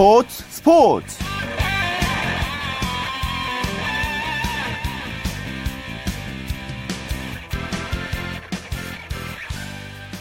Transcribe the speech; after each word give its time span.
스포츠 0.00 0.42
스포츠 0.48 1.18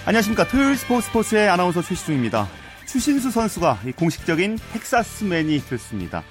안녕하십니까 0.05 0.45
토요일 0.49 0.75
스포츠 0.75 1.07
스포츠의 1.07 1.47
아나운서 1.47 1.81
최시중입니다 1.81 2.49
추신수 2.87 3.31
선수가 3.31 3.79
공식적인 3.95 4.57
텍사스맨이 4.73 5.61
됐습니다 5.69 6.25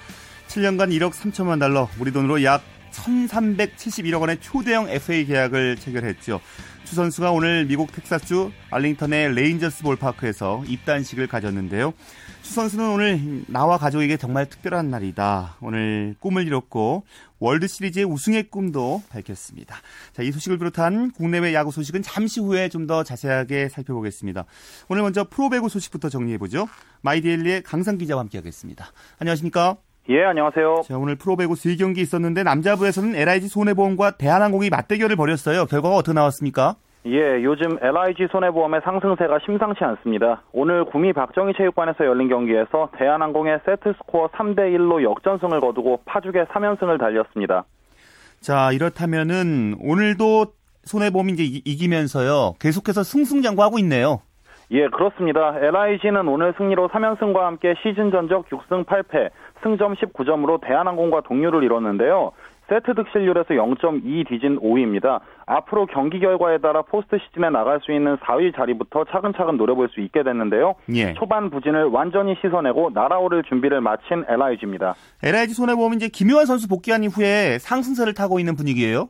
7년간 0.47 0.95
1억 0.99 1.13
3천만 1.13 1.59
달러 1.59 1.89
우리 1.97 2.11
돈으로 2.11 2.43
약 2.43 2.61
1371억 2.91 4.21
원의 4.21 4.39
초대형 4.41 4.89
FA 4.89 5.25
계약을 5.25 5.77
체결했죠. 5.77 6.41
추 6.83 6.95
선수가 6.95 7.31
오늘 7.31 7.65
미국 7.65 7.91
텍사스주 7.91 8.51
알링턴의 8.71 9.35
레인저스 9.35 9.83
볼파크에서 9.83 10.63
입단식을 10.67 11.27
가졌는데요. 11.27 11.93
추 12.41 12.53
선수는 12.53 12.89
오늘 12.89 13.43
나와 13.47 13.77
가족에게 13.77 14.17
정말 14.17 14.47
특별한 14.47 14.89
날이다. 14.89 15.57
오늘 15.61 16.15
꿈을 16.19 16.47
이뤘고 16.47 17.03
월드 17.39 17.67
시리즈의 17.67 18.05
우승의 18.05 18.43
꿈도 18.49 19.03
밝혔습니다. 19.09 19.75
자, 20.13 20.23
이 20.23 20.31
소식을 20.31 20.57
비롯한 20.57 21.11
국내외 21.11 21.53
야구 21.53 21.71
소식은 21.71 22.01
잠시 22.01 22.39
후에 22.39 22.67
좀 22.69 22.87
더 22.87 23.03
자세하게 23.03 23.69
살펴보겠습니다. 23.69 24.45
오늘 24.87 25.03
먼저 25.03 25.23
프로배구 25.29 25.69
소식부터 25.69 26.09
정리해보죠. 26.09 26.67
마이데일리의 27.01 27.61
강산 27.61 27.99
기자와 27.99 28.21
함께하겠습니다. 28.21 28.87
안녕하십니까? 29.19 29.75
예, 30.09 30.23
안녕하세요. 30.23 30.81
자, 30.87 30.97
오늘 30.97 31.15
프로배구 31.17 31.53
3경기 31.53 31.99
있었는데 31.99 32.41
남자부에서는 32.41 33.15
LIG 33.15 33.47
손해보험과 33.49 34.17
대한항공이 34.17 34.71
맞대결을 34.71 35.15
벌였어요. 35.17 35.67
결과가 35.67 35.95
어떻게 35.97 36.13
나왔습니까? 36.15 36.77
예, 37.05 37.41
요즘 37.43 37.77
LIG 37.81 38.27
손해보험의 38.29 38.81
상승세가 38.83 39.39
심상치 39.45 39.83
않습니다. 39.83 40.43
오늘 40.51 40.83
구미 40.83 41.13
박정희 41.13 41.53
체육관에서 41.55 42.05
열린 42.05 42.27
경기에서 42.27 42.89
대한항공의 42.97 43.61
세트 43.65 43.93
스코어 43.93 44.27
3대 44.29 44.75
1로 44.75 45.01
역전승을 45.03 45.61
거두고 45.61 46.01
파죽의 46.05 46.47
3연승을 46.47 46.99
달렸습니다. 46.99 47.63
자, 48.41 48.71
이렇다면은 48.73 49.75
오늘도 49.79 50.47
손해보험이 50.83 51.33
이제 51.33 51.43
이기면서요. 51.65 52.55
계속해서 52.59 53.03
승승장구하고 53.03 53.79
있네요. 53.79 54.21
예, 54.71 54.87
그렇습니다. 54.87 55.55
LIG는 55.57 56.27
오늘 56.27 56.53
승리로 56.57 56.89
3연승과 56.89 57.39
함께 57.39 57.75
시즌 57.81 58.11
전적 58.11 58.49
6승 58.49 58.85
8패, 58.85 59.29
승점 59.63 59.95
19점으로 59.95 60.61
대한항공과 60.61 61.21
동률을 61.21 61.63
이뤘는데요. 61.63 62.33
세트 62.69 62.93
득실률에서 62.93 63.49
0.2 63.55 64.27
뒤진 64.27 64.59
5위입니다. 64.59 65.19
앞으로 65.47 65.87
경기 65.87 66.19
결과에 66.19 66.59
따라 66.59 66.83
포스트 66.83 67.17
시즌에 67.17 67.49
나갈 67.49 67.79
수 67.81 67.91
있는 67.91 68.17
4위 68.17 68.55
자리부터 68.55 69.05
차근차근 69.05 69.57
노려볼 69.57 69.89
수 69.89 69.99
있게 70.01 70.21
됐는데요. 70.23 70.75
예. 70.93 71.13
초반 71.15 71.49
부진을 71.49 71.85
완전히 71.85 72.35
씻어내고 72.41 72.91
날아오를 72.93 73.43
준비를 73.43 73.81
마친 73.81 74.23
LIG입니다. 74.27 74.93
LIG 75.23 75.53
손해보험 75.55 75.93
이제 75.93 76.07
김효환 76.07 76.45
선수 76.45 76.69
복귀한 76.69 77.03
이후에 77.03 77.57
상승세를 77.59 78.13
타고 78.13 78.39
있는 78.39 78.55
분위기예요. 78.55 79.09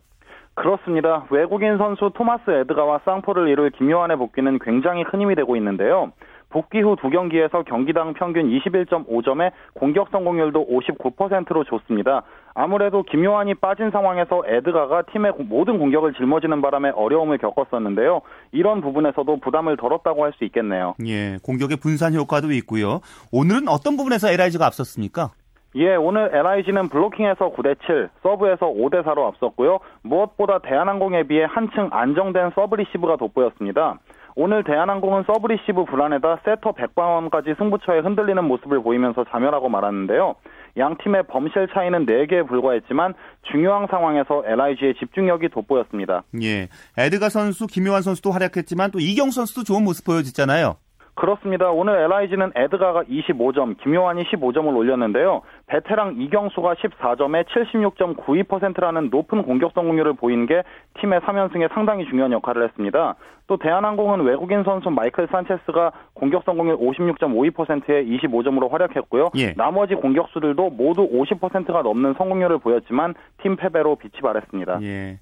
그렇습니다. 0.56 1.26
외국인 1.30 1.78
선수 1.78 2.12
토마스 2.16 2.50
에드가와 2.52 3.02
쌍포를 3.06 3.48
이룰 3.50 3.70
김요한의 3.72 4.18
복귀는 4.18 4.60
굉장히 4.60 5.04
큰 5.04 5.22
힘이 5.22 5.36
되고 5.36 5.56
있는데요. 5.56 6.12
복귀 6.50 6.82
후 6.82 6.96
두 6.96 7.10
경기에서 7.12 7.62
경기당 7.64 8.14
평균 8.14 8.50
21.5점에 8.50 9.52
공격 9.76 10.10
성공률도 10.10 10.68
59%로 10.68 11.64
좋습니다. 11.64 12.24
아무래도 12.64 13.04
김요한이 13.04 13.54
빠진 13.56 13.90
상황에서 13.90 14.44
에드가가 14.46 15.04
팀의 15.14 15.32
모든 15.48 15.80
공격을 15.80 16.14
짊어지는 16.16 16.62
바람에 16.62 16.90
어려움을 16.90 17.38
겪었었는데요. 17.38 18.20
이런 18.52 18.82
부분에서도 18.82 19.38
부담을 19.40 19.78
덜었다고 19.78 20.26
할 20.26 20.34
수 20.34 20.44
있겠네요. 20.44 20.94
예, 21.06 21.38
공격의 21.42 21.78
분산 21.78 22.14
효과도 22.14 22.52
있고요. 22.52 23.00
오늘은 23.32 23.70
어떤 23.70 23.96
부분에서 23.96 24.30
LIG가 24.30 24.66
앞섰습니까? 24.66 25.30
예, 25.76 25.96
오늘 25.96 26.30
LIG는 26.34 26.90
블로킹에서 26.90 27.54
9대7, 27.54 28.10
서브에서 28.24 28.66
5대4로 28.68 29.26
앞섰고요. 29.28 29.80
무엇보다 30.04 30.60
대한항공에 30.60 31.24
비해 31.24 31.46
한층 31.48 31.90
안정된 31.92 32.52
서브 32.56 32.76
리시브가 32.76 33.16
돋보였습니다. 33.16 34.00
오늘 34.36 34.64
대한항공은 34.64 35.24
서브 35.28 35.48
리시브 35.48 35.86
불안에다 35.86 36.40
세터 36.46 36.74
백광언까지 36.74 37.56
승부처에 37.58 38.00
흔들리는 38.00 38.44
모습을 38.44 38.82
보이면서 38.82 39.26
자멸하고 39.32 39.70
말았는데요. 39.70 40.36
양 40.78 40.98
팀의 40.98 41.24
범실 41.28 41.68
차이는 41.74 42.06
4개에 42.06 42.48
불과했지만 42.48 43.14
중요한 43.52 43.88
상황에서 43.90 44.44
LIG의 44.46 44.96
집중력이 45.00 45.50
돋보였습니다. 45.50 46.24
예. 46.42 46.68
에드가 46.98 47.30
선수, 47.30 47.68
김요한 47.68 48.02
선수도 48.02 48.32
활약했지만 48.32 48.92
또 48.92 49.00
이경수 49.00 49.32
선수도 49.32 49.64
좋은 49.64 49.84
모습 49.84 50.06
보여줬잖아요. 50.06 50.78
그렇습니다. 51.20 51.70
오늘 51.70 51.98
LIG는 51.98 52.54
에드가가 52.56 53.04
25점, 53.04 53.78
김효환이 53.84 54.24
15점을 54.24 54.74
올렸는데요. 54.74 55.42
베테랑 55.68 56.16
이경수가 56.18 56.76
14점에 56.76 57.46
76.92%라는 57.46 59.10
높은 59.12 59.44
공격 59.44 59.74
성공률을 59.74 60.14
보인 60.14 60.46
게 60.46 60.64
팀의 61.02 61.20
3연승에 61.20 61.74
상당히 61.74 62.06
중요한 62.06 62.32
역할을 62.32 62.64
했습니다. 62.64 63.16
또 63.48 63.58
대한항공은 63.58 64.22
외국인 64.22 64.64
선수 64.64 64.90
마이클 64.90 65.28
산체스가 65.30 65.92
공격 66.14 66.44
성공률 66.46 66.78
56.52%에 66.78 68.06
25점으로 68.06 68.70
활약했고요. 68.72 69.32
예. 69.36 69.54
나머지 69.56 69.96
공격수들도 69.96 70.70
모두 70.70 71.10
50%가 71.10 71.82
넘는 71.82 72.14
성공률을 72.18 72.60
보였지만 72.60 73.14
팀 73.42 73.58
패배로 73.58 73.98
빛이 73.98 74.22
발했습니다. 74.22 74.80
예. 74.84 75.20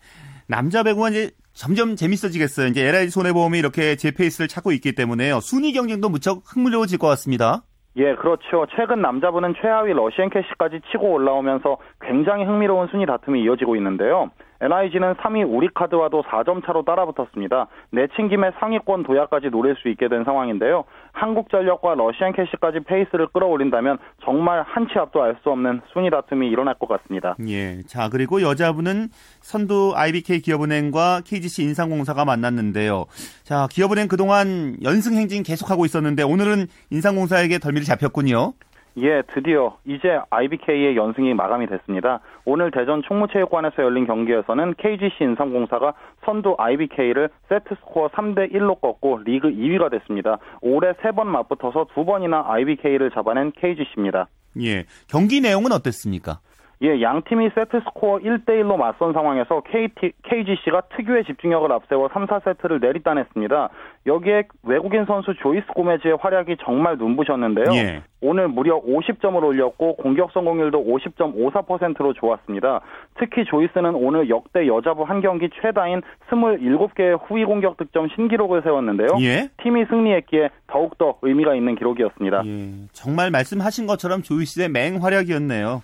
남자 0.47 0.83
배구가 0.83 1.09
이제 1.09 1.31
점점 1.57 1.95
재밌어지겠어요. 1.95 2.67
이제 2.67 2.87
LIG 2.87 3.09
손해보험이 3.09 3.57
이렇게 3.57 3.95
제 3.95 4.11
페이스를 4.11 4.47
찾고 4.47 4.71
있기 4.73 4.93
때문에요. 4.93 5.39
순위 5.39 5.73
경쟁도 5.73 6.07
무척 6.07 6.43
흥미로워질 6.45 6.99
것 6.99 7.07
같습니다. 7.07 7.63
예, 7.97 8.13
그렇죠. 8.13 8.67
최근 8.75 9.01
남자부는 9.01 9.55
최하위 9.59 9.91
러시앤캐시까지 9.93 10.81
치고 10.91 11.13
올라오면서 11.13 11.77
굉장히 11.99 12.45
흥미로운 12.45 12.89
순위 12.89 13.07
다툼이 13.07 13.41
이어지고 13.41 13.75
있는데요. 13.75 14.29
LIG는 14.59 15.13
3위 15.15 15.47
우리카드와도 15.47 16.23
4점 16.23 16.65
차로 16.65 16.83
따라붙었습니다. 16.83 17.67
내친 17.91 18.29
김에 18.29 18.51
상위권 18.59 19.03
도약까지 19.03 19.49
노릴 19.49 19.75
수 19.75 19.89
있게 19.89 20.07
된 20.07 20.23
상황인데요. 20.23 20.85
한국전력과 21.13 21.95
러시앤캐시까지 21.95 22.79
페이스를 22.81 23.27
끌어올린다면 23.27 23.97
정말 24.23 24.63
한 24.63 24.87
치 24.87 24.97
앞도 24.99 25.21
알 25.21 25.37
수 25.43 25.49
없는 25.51 25.81
순위 25.91 26.09
다툼이 26.09 26.47
일어날 26.47 26.75
것 26.75 26.87
같습니다. 26.87 27.35
예. 27.47 27.81
자, 27.83 28.07
그리고 28.09 28.41
여자부는 28.41 29.09
선두 29.41 29.93
IBK 29.95 30.39
기업은행과 30.41 31.21
KGC 31.25 31.63
인상공사가 31.63 32.23
만났는데요. 32.25 33.05
자, 33.43 33.67
기업은행 33.69 34.07
그동안 34.07 34.77
연승 34.83 35.15
행진 35.15 35.43
계속하고 35.43 35.85
있었는데 35.85 36.23
오늘은 36.23 36.67
인상공사에게 36.89 37.59
덜미를 37.59 37.85
잡혔군요. 37.85 38.53
예, 38.99 39.21
드디어 39.33 39.77
이제 39.85 40.17
IBK의 40.31 40.95
연승이 40.95 41.33
마감이 41.35 41.67
됐습니다. 41.67 42.19
오늘 42.49 42.71
대전 42.71 43.01
총무체육관에서 43.03 43.83
열린 43.83 44.07
경기에서는 44.07 44.75
KGC 44.77 45.17
인삼공사가 45.19 45.93
선두 46.23 46.55
IBK를 46.57 47.27
세트 47.49 47.75
스코어 47.81 48.07
3대 48.07 48.53
1로 48.53 48.79
꺾고 48.79 49.17
리그 49.25 49.49
2위가 49.49 49.91
됐습니다. 49.91 50.37
올해 50.61 50.93
세번 51.01 51.27
맞붙어서 51.27 51.87
두 51.93 52.05
번이나 52.05 52.45
IBK를 52.47 53.11
잡아낸 53.11 53.51
KGC입니다. 53.51 54.29
예, 54.61 54.85
경기 55.09 55.41
내용은 55.41 55.73
어땠습니까? 55.73 56.39
예, 56.83 57.01
양 57.01 57.23
팀이 57.23 57.49
세트 57.55 57.79
스코어 57.85 58.19
1대1로 58.19 58.77
맞선 58.77 59.13
상황에서 59.13 59.61
KT, 59.61 60.11
KGC가 60.23 60.81
특유의 60.95 61.25
집중력을 61.25 61.71
앞세워 61.71 62.09
3, 62.13 62.27
4세트를 62.27 62.79
내리따냈습니다. 62.79 63.69
여기에 64.05 64.43
외국인 64.63 65.05
선수 65.05 65.33
조이스 65.41 65.65
고메즈의 65.73 66.17
활약이 66.19 66.57
정말 66.63 66.97
눈부셨는데요. 66.97 67.65
예. 67.73 68.03
오늘 68.21 68.47
무려 68.47 68.79
50점을 68.81 69.43
올렸고 69.43 69.95
공격 69.95 70.31
성공률도 70.31 70.85
50.54%로 70.85 72.13
좋았습니다. 72.13 72.81
특히 73.19 73.43
조이스는 73.45 73.95
오늘 73.95 74.29
역대 74.29 74.67
여자부 74.67 75.03
한 75.03 75.21
경기 75.21 75.49
최다인 75.61 76.01
27개의 76.29 77.19
후위 77.27 77.45
공격 77.45 77.77
득점 77.77 78.09
신기록을 78.15 78.61
세웠는데요. 78.61 79.09
예? 79.21 79.49
팀이 79.63 79.85
승리했기에 79.85 80.49
더욱더 80.67 81.17
의미가 81.23 81.55
있는 81.55 81.75
기록이었습니다. 81.75 82.43
예. 82.45 82.69
정말 82.91 83.31
말씀하신 83.31 83.87
것처럼 83.87 84.21
조이스의 84.21 84.69
맹활약이었네요. 84.69 85.81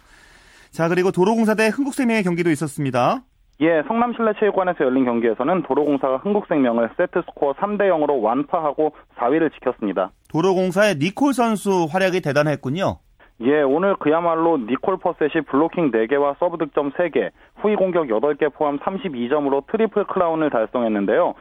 자, 0.74 0.90
그리고 0.90 1.12
도로공사 1.12 1.54
대 1.54 1.68
흥국생명의 1.68 2.24
경기도 2.24 2.50
있었습니다. 2.50 3.22
예, 3.62 3.84
성남실내체육관에서 3.88 4.84
열린 4.86 5.06
경기에서는 5.06 5.62
도로공사가 5.62 6.18
흥국생명을 6.18 6.90
세트스코어 6.98 7.54
3대 7.54 7.82
0으로 7.90 8.20
완파하고 8.24 8.94
4위를 9.16 9.54
지켰습니다. 9.54 10.10
도로공사의 10.30 10.96
니콜 10.96 11.34
선수 11.34 11.86
활약이 11.92 12.22
대단했군요. 12.22 12.98
예, 13.42 13.62
오늘 13.62 13.96
그야말로 13.98 14.58
니콜 14.58 14.98
포셋이 14.98 15.46
블로킹 15.46 15.92
4개와 15.92 16.40
서브 16.40 16.58
득점 16.58 16.94
3개, 16.94 17.30
후위 17.58 17.76
공격 17.76 18.08
8개 18.08 18.52
포함 18.52 18.80
32점으로 18.80 19.68
트리플 19.68 20.06
크라운을 20.06 20.50
달성했는데요. 20.50 21.36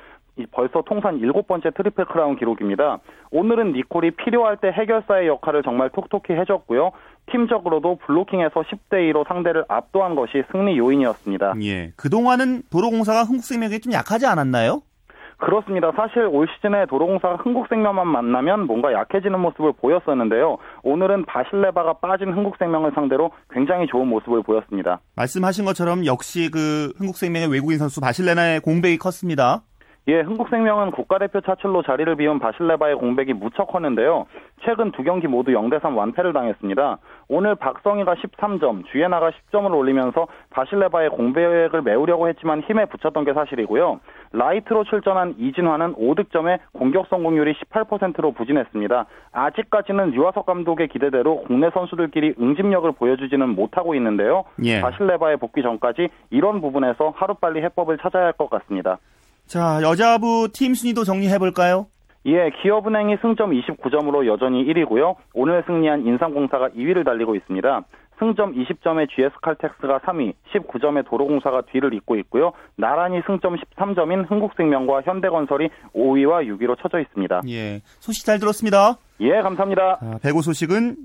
벌써 0.50 0.82
통산 0.82 1.18
일곱 1.18 1.46
번째 1.46 1.70
트리플 1.70 2.06
크라운 2.06 2.36
기록입니다. 2.36 3.00
오늘은 3.30 3.72
니콜이 3.72 4.12
필요할 4.12 4.56
때 4.56 4.68
해결사의 4.68 5.28
역할을 5.28 5.62
정말 5.62 5.90
톡톡히 5.90 6.32
해줬고요. 6.32 6.92
팀적으로도 7.30 7.98
블로킹에서 8.06 8.62
10대 8.62 9.12
2로 9.12 9.26
상대를 9.26 9.64
압도한 9.68 10.14
것이 10.14 10.42
승리 10.52 10.76
요인이었습니다. 10.78 11.54
예. 11.62 11.92
그동안은 11.96 12.62
도로공사가 12.70 13.22
흥국생명에게 13.22 13.80
좀 13.80 13.92
약하지 13.92 14.26
않았나요? 14.26 14.82
그렇습니다. 15.42 15.90
사실 15.96 16.24
올 16.24 16.46
시즌에 16.54 16.86
도로공사가 16.86 17.36
흥국생명만 17.36 18.06
만나면 18.06 18.66
뭔가 18.66 18.92
약해지는 18.92 19.40
모습을 19.40 19.72
보였었는데요. 19.72 20.58
오늘은 20.84 21.24
바실레바가 21.24 21.94
빠진 21.94 22.32
흥국생명을 22.32 22.92
상대로 22.94 23.32
굉장히 23.50 23.88
좋은 23.88 24.06
모습을 24.06 24.44
보였습니다. 24.44 25.00
말씀하신 25.16 25.64
것처럼 25.64 26.06
역시 26.06 26.48
그 26.52 26.92
흥국생명의 26.98 27.50
외국인 27.50 27.78
선수 27.78 28.00
바실레나의 28.00 28.60
공백이 28.60 28.98
컸습니다. 28.98 29.62
예, 30.08 30.20
흥국생명은 30.20 30.90
국가대표 30.90 31.40
차출로 31.42 31.82
자리를 31.82 32.16
비운 32.16 32.40
바실레바의 32.40 32.96
공백이 32.96 33.34
무척 33.34 33.68
컸는데요. 33.68 34.26
최근 34.64 34.90
두 34.90 35.04
경기 35.04 35.28
모두 35.28 35.52
0대3 35.52 35.96
완패를 35.96 36.32
당했습니다. 36.32 36.98
오늘 37.28 37.54
박성희가 37.54 38.14
13점, 38.14 38.84
주예나가 38.86 39.30
10점을 39.30 39.72
올리면서 39.72 40.26
바실레바의 40.50 41.10
공백을 41.10 41.82
메우려고 41.82 42.28
했지만 42.28 42.62
힘에 42.62 42.86
부쳤던 42.86 43.24
게 43.24 43.32
사실이고요. 43.32 44.00
라이트로 44.32 44.84
출전한 44.84 45.34
이진화는 45.38 45.94
5득점에 45.94 46.58
공격 46.72 47.06
성공률이 47.06 47.54
18%로 47.54 48.32
부진했습니다. 48.32 49.06
아직까지는 49.30 50.14
류화석 50.14 50.46
감독의 50.46 50.88
기대대로 50.88 51.42
국내 51.42 51.70
선수들끼리 51.70 52.34
응집력을 52.40 52.90
보여주지는 52.92 53.50
못하고 53.50 53.94
있는데요. 53.94 54.44
예. 54.64 54.80
바실레바의 54.80 55.36
복귀 55.36 55.62
전까지 55.62 56.08
이런 56.30 56.60
부분에서 56.60 57.12
하루빨리 57.16 57.62
해법을 57.62 57.98
찾아야 57.98 58.24
할 58.24 58.32
것 58.32 58.48
같습니다. 58.48 58.98
자, 59.52 59.80
여자부 59.82 60.48
팀 60.50 60.72
순위도 60.72 61.04
정리해 61.04 61.38
볼까요? 61.38 61.86
예, 62.24 62.50
기업은행이 62.62 63.18
승점 63.20 63.50
29점으로 63.50 64.26
여전히 64.26 64.64
1위고요. 64.64 65.16
오늘 65.34 65.62
승리한 65.66 66.06
인삼공사가 66.06 66.70
2위를 66.70 67.04
달리고 67.04 67.34
있습니다. 67.34 67.82
승점 68.18 68.54
20점의 68.54 69.10
GS칼텍스가 69.10 69.98
3위, 69.98 70.32
19점의 70.54 71.06
도로공사가 71.06 71.64
뒤를 71.70 71.92
잇고 71.92 72.16
있고요. 72.16 72.52
나란히 72.76 73.20
승점 73.26 73.56
13점인 73.56 74.30
흥국생명과 74.30 75.02
현대건설이 75.02 75.68
5위와 75.94 76.46
6위로 76.46 76.80
쳐져 76.80 77.00
있습니다. 77.00 77.42
예, 77.50 77.82
소식 78.00 78.24
잘 78.24 78.38
들었습니다. 78.38 78.96
예, 79.20 79.42
감사합니다. 79.42 79.98
자, 80.00 80.18
배구 80.22 80.40
소식은 80.40 80.96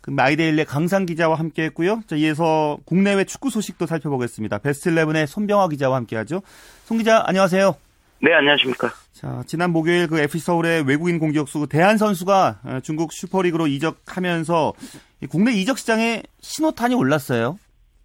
그 0.00 0.10
마이데일의 0.10 0.64
강상 0.64 1.06
기자와 1.06 1.36
함께했고요. 1.36 2.00
자, 2.08 2.16
이어서 2.16 2.78
국내외 2.84 3.22
축구 3.22 3.48
소식도 3.50 3.86
살펴보겠습니다. 3.86 4.58
베스트 4.58 4.90
11의 4.90 5.26
손병화 5.28 5.68
기자와 5.68 5.98
함께하죠. 5.98 6.40
송 6.82 6.98
기자, 6.98 7.22
안녕하세요. 7.24 7.76
네, 8.24 8.32
안녕하십니까. 8.34 8.88
자, 9.10 9.42
지난 9.46 9.72
목요일 9.72 10.06
그 10.06 10.16
FC 10.20 10.38
서울의 10.38 10.84
외국인 10.86 11.18
공격수 11.18 11.66
대한 11.68 11.96
선수가 11.96 12.60
어, 12.64 12.80
중국 12.80 13.12
슈퍼리그로 13.12 13.66
이적하면서 13.66 14.74
국내 15.28 15.50
이적 15.50 15.76
시장에 15.76 16.22
신호탄이 16.40 16.94
올랐어요. 16.94 17.58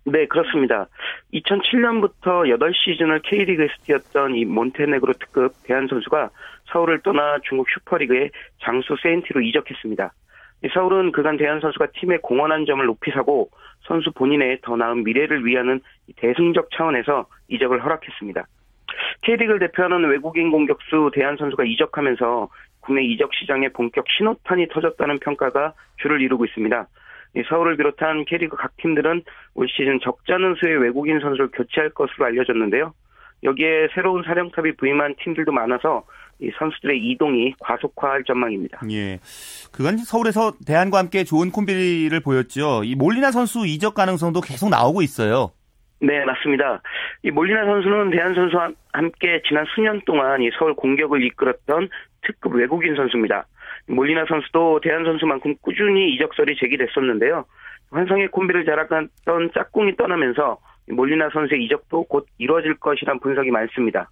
네, 0.06 0.26
그렇습니다. 0.26 0.88
2007년부터 1.36 2.50
8시즌을 2.50 3.22
K리그에서 3.30 3.74
뛰었던 3.84 4.36
이 4.36 4.46
몬테네그로 4.46 5.14
특급 5.20 5.54
대한 5.66 5.88
선수가 5.88 6.32
서울을 6.72 7.04
떠나 7.04 7.38
중국 7.48 7.68
슈퍼리그의 7.70 8.32
장수 8.64 8.96
세인티로 9.04 9.42
이적했습니다. 9.42 10.12
서울은 10.74 11.12
그간 11.12 11.38
대한 11.38 11.60
선수가 11.60 11.90
팀의 12.00 12.22
공헌한 12.24 12.66
점을 12.66 12.84
높이 12.84 13.12
사고 13.12 13.52
선수 13.82 14.12
본인의 14.14 14.62
더 14.64 14.76
나은 14.76 15.04
미래를 15.04 15.46
위하는 15.46 15.80
대승적 16.16 16.70
차원에서 16.76 17.28
이적을 17.50 17.84
허락했습니다. 17.84 18.48
K리그를 19.22 19.60
대표하는 19.60 20.10
외국인 20.10 20.52
공격수 20.52 21.12
대한 21.14 21.38
선수가 21.38 21.64
이적하면서 21.66 22.50
국내 22.80 23.04
이적 23.04 23.34
시장에 23.34 23.70
본격 23.70 24.06
신호탄이 24.18 24.68
터졌다는 24.70 25.20
평가가 25.20 25.74
주를 26.02 26.22
이루고 26.22 26.46
있습니다. 26.46 26.88
서울을 27.50 27.78
비롯한 27.78 28.26
K리그 28.26 28.56
각 28.56 28.76
팀들은 28.78 29.24
올 29.56 29.68
시즌 29.70 30.00
적잖은 30.02 30.56
수의 30.60 30.78
외국인 30.82 31.20
선수를 31.20 31.50
교체할 31.52 31.90
것으로 31.92 32.26
알려졌는데요. 32.26 32.94
여기에 33.44 33.90
새로운 33.94 34.24
사령탑이 34.24 34.78
부임한 34.78 35.16
팀들도 35.24 35.52
많아서 35.52 36.04
이 36.40 36.52
선수들의 36.58 37.00
이동이 37.00 37.54
과속화할 37.60 38.24
전망입니다. 38.24 38.80
예. 38.92 39.20
그간 39.72 39.98
서울에서 39.98 40.54
대한과 40.66 41.00
함께 41.00 41.24
좋은 41.24 41.52
콤비를 41.52 42.20
보였죠. 42.20 42.84
이 42.84 42.96
몰리나 42.96 43.32
선수 43.32 43.66
이적 43.66 43.94
가능성도 43.94 44.42
계속 44.42 44.70
나오고 44.70 45.02
있어요. 45.02 45.52
네, 46.00 46.24
맞습니다. 46.26 46.82
이 47.24 47.32
몰리나 47.32 47.66
선수는 47.66 48.12
대한 48.12 48.36
선수와 48.36 48.70
함께 48.94 49.42
지난 49.48 49.66
수년 49.74 50.02
동안 50.06 50.42
이 50.42 50.50
서울 50.58 50.74
공격을 50.76 51.24
이끌었던 51.24 51.90
특급 52.22 52.56
외국인 52.56 52.96
선수입니다. 52.96 53.46
몰리나 53.88 54.26
선수도 54.28 54.80
대한 54.82 55.06
선수만큼 55.06 55.56
꾸준히 55.62 56.14
이적설이 56.14 56.56
제기됐었는데요. 56.58 57.46
환상의 57.92 58.28
콤비를 58.30 58.66
자랑했던 58.66 59.52
짝꿍이 59.54 59.96
떠나면서 59.96 60.60
몰리나 60.90 61.30
선수의 61.32 61.64
이적도 61.64 62.04
곧 62.04 62.28
이루어질 62.38 62.76
것이란 62.76 63.20
분석이 63.20 63.50
많습니다. 63.52 64.10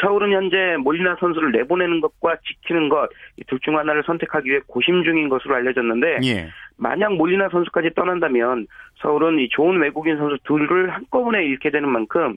서울은 0.00 0.32
현재 0.32 0.76
몰리나 0.78 1.16
선수를 1.18 1.52
내보내는 1.52 2.00
것과 2.00 2.36
지키는 2.46 2.88
것 2.88 3.08
둘 3.46 3.58
중 3.60 3.78
하나를 3.78 4.02
선택하기 4.04 4.48
위해 4.48 4.60
고심 4.66 5.04
중인 5.04 5.28
것으로 5.28 5.54
알려졌는데 5.56 6.18
예. 6.24 6.48
만약 6.78 7.14
몰리나 7.14 7.48
선수까지 7.50 7.90
떠난다면 7.94 8.66
서울은 9.02 9.40
이 9.40 9.48
좋은 9.50 9.80
외국인 9.80 10.16
선수 10.16 10.38
둘을 10.44 10.90
한꺼번에 10.90 11.44
잃게 11.44 11.70
되는 11.70 11.88
만큼 11.88 12.36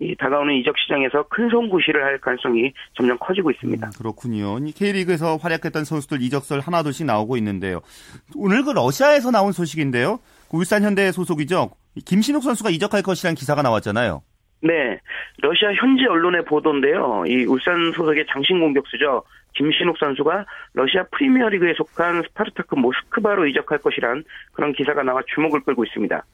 이 0.00 0.16
다가오는 0.16 0.54
이적 0.54 0.74
시장에서 0.78 1.24
큰 1.28 1.48
송구시를 1.50 2.02
할 2.02 2.18
가능성이 2.18 2.72
점점 2.94 3.18
커지고 3.18 3.50
있습니다. 3.50 3.86
음, 3.86 3.92
그렇군요. 3.96 4.56
K리그에서 4.74 5.36
활약했던 5.36 5.84
선수들 5.84 6.22
이적설 6.22 6.60
하나둘씩 6.60 7.06
나오고 7.06 7.36
있는데요. 7.36 7.80
오늘 8.34 8.64
그 8.64 8.70
러시아에서 8.70 9.30
나온 9.30 9.52
소식인데요. 9.52 10.18
울산 10.50 10.82
현대 10.82 11.12
소속이죠. 11.12 11.70
김신욱 12.06 12.42
선수가 12.42 12.70
이적할 12.70 13.02
것이라는 13.02 13.34
기사가 13.34 13.62
나왔잖아요. 13.62 14.22
네, 14.62 14.98
러시아 15.42 15.72
현지 15.74 16.06
언론의 16.06 16.44
보도인데요. 16.44 17.24
이 17.26 17.44
울산 17.44 17.92
소속의 17.92 18.26
장신 18.32 18.60
공격수죠. 18.60 19.24
김신욱 19.54 19.98
선수가 19.98 20.46
러시아 20.74 21.04
프리미어리그에 21.12 21.74
속한 21.74 22.22
스파르타크 22.22 22.74
모스크바로 22.74 23.46
이적할 23.46 23.78
것이란 23.78 24.24
그런 24.52 24.72
기사가 24.72 25.02
나와 25.02 25.22
주목을 25.34 25.60
끌고 25.60 25.84
있습니다. 25.84 26.24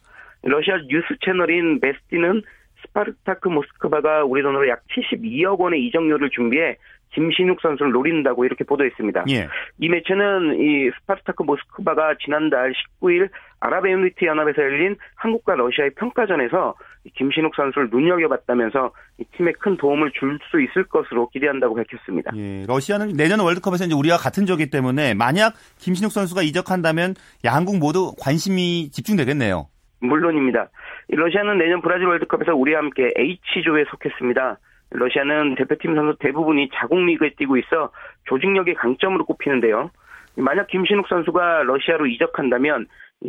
러시아 0.44 0.76
뉴스 0.88 1.06
채널인 1.20 1.80
베스티는 1.80 2.42
스파르타크 2.82 3.48
모스크바가 3.48 4.24
우리 4.24 4.42
돈으로 4.42 4.68
약 4.68 4.82
72억 4.88 5.58
원의 5.58 5.84
이적료를 5.86 6.30
준비해 6.30 6.76
김신욱 7.14 7.60
선수를 7.62 7.92
노린다고 7.92 8.44
이렇게 8.44 8.64
보도했습니다. 8.64 9.24
예. 9.30 9.48
이 9.80 9.88
매체는 9.88 10.60
이 10.60 10.90
스파르타크 11.00 11.42
모스크바가 11.42 12.16
지난달 12.22 12.72
19일 13.00 13.30
아랍에미리트 13.60 14.24
연합에서 14.24 14.62
열린 14.62 14.96
한국과 15.16 15.54
러시아의 15.56 15.90
평가전에서 15.96 16.74
김신욱 17.16 17.54
선수를 17.56 17.88
눈여겨봤다면서 17.90 18.92
이 19.18 19.24
팀에 19.36 19.52
큰 19.52 19.76
도움을 19.78 20.12
줄 20.12 20.38
수 20.50 20.60
있을 20.60 20.84
것으로 20.84 21.28
기대한다고 21.30 21.74
밝혔습니다. 21.74 22.32
예, 22.36 22.64
러시아는 22.66 23.14
내년 23.14 23.40
월드컵에서 23.40 23.86
이제 23.86 23.94
우리와 23.94 24.16
같은 24.18 24.46
적이기 24.46 24.70
때문에 24.70 25.14
만약 25.14 25.54
김신욱 25.78 26.12
선수가 26.12 26.42
이적한다면 26.42 27.14
양국 27.44 27.78
모두 27.78 28.14
관심이 28.20 28.90
집중되겠네요. 28.92 29.66
물론입니다. 30.00 30.68
러시아는 31.08 31.58
내년 31.58 31.80
브라질 31.80 32.06
월드컵에서 32.06 32.54
우리와 32.54 32.80
함께 32.80 33.12
H조에 33.16 33.84
속했습니다. 33.90 34.58
러시아는 34.90 35.54
대표팀 35.56 35.94
선수 35.94 36.16
대부분이 36.18 36.70
자국 36.74 36.98
리그에 37.04 37.30
뛰고 37.36 37.56
있어 37.58 37.90
조직력의 38.24 38.74
강점으로 38.74 39.24
꼽히는데요. 39.26 39.90
만약 40.36 40.68
김신욱 40.68 41.08
선수가 41.08 41.64
러시아로 41.64 42.06
이적한다면 42.06 42.86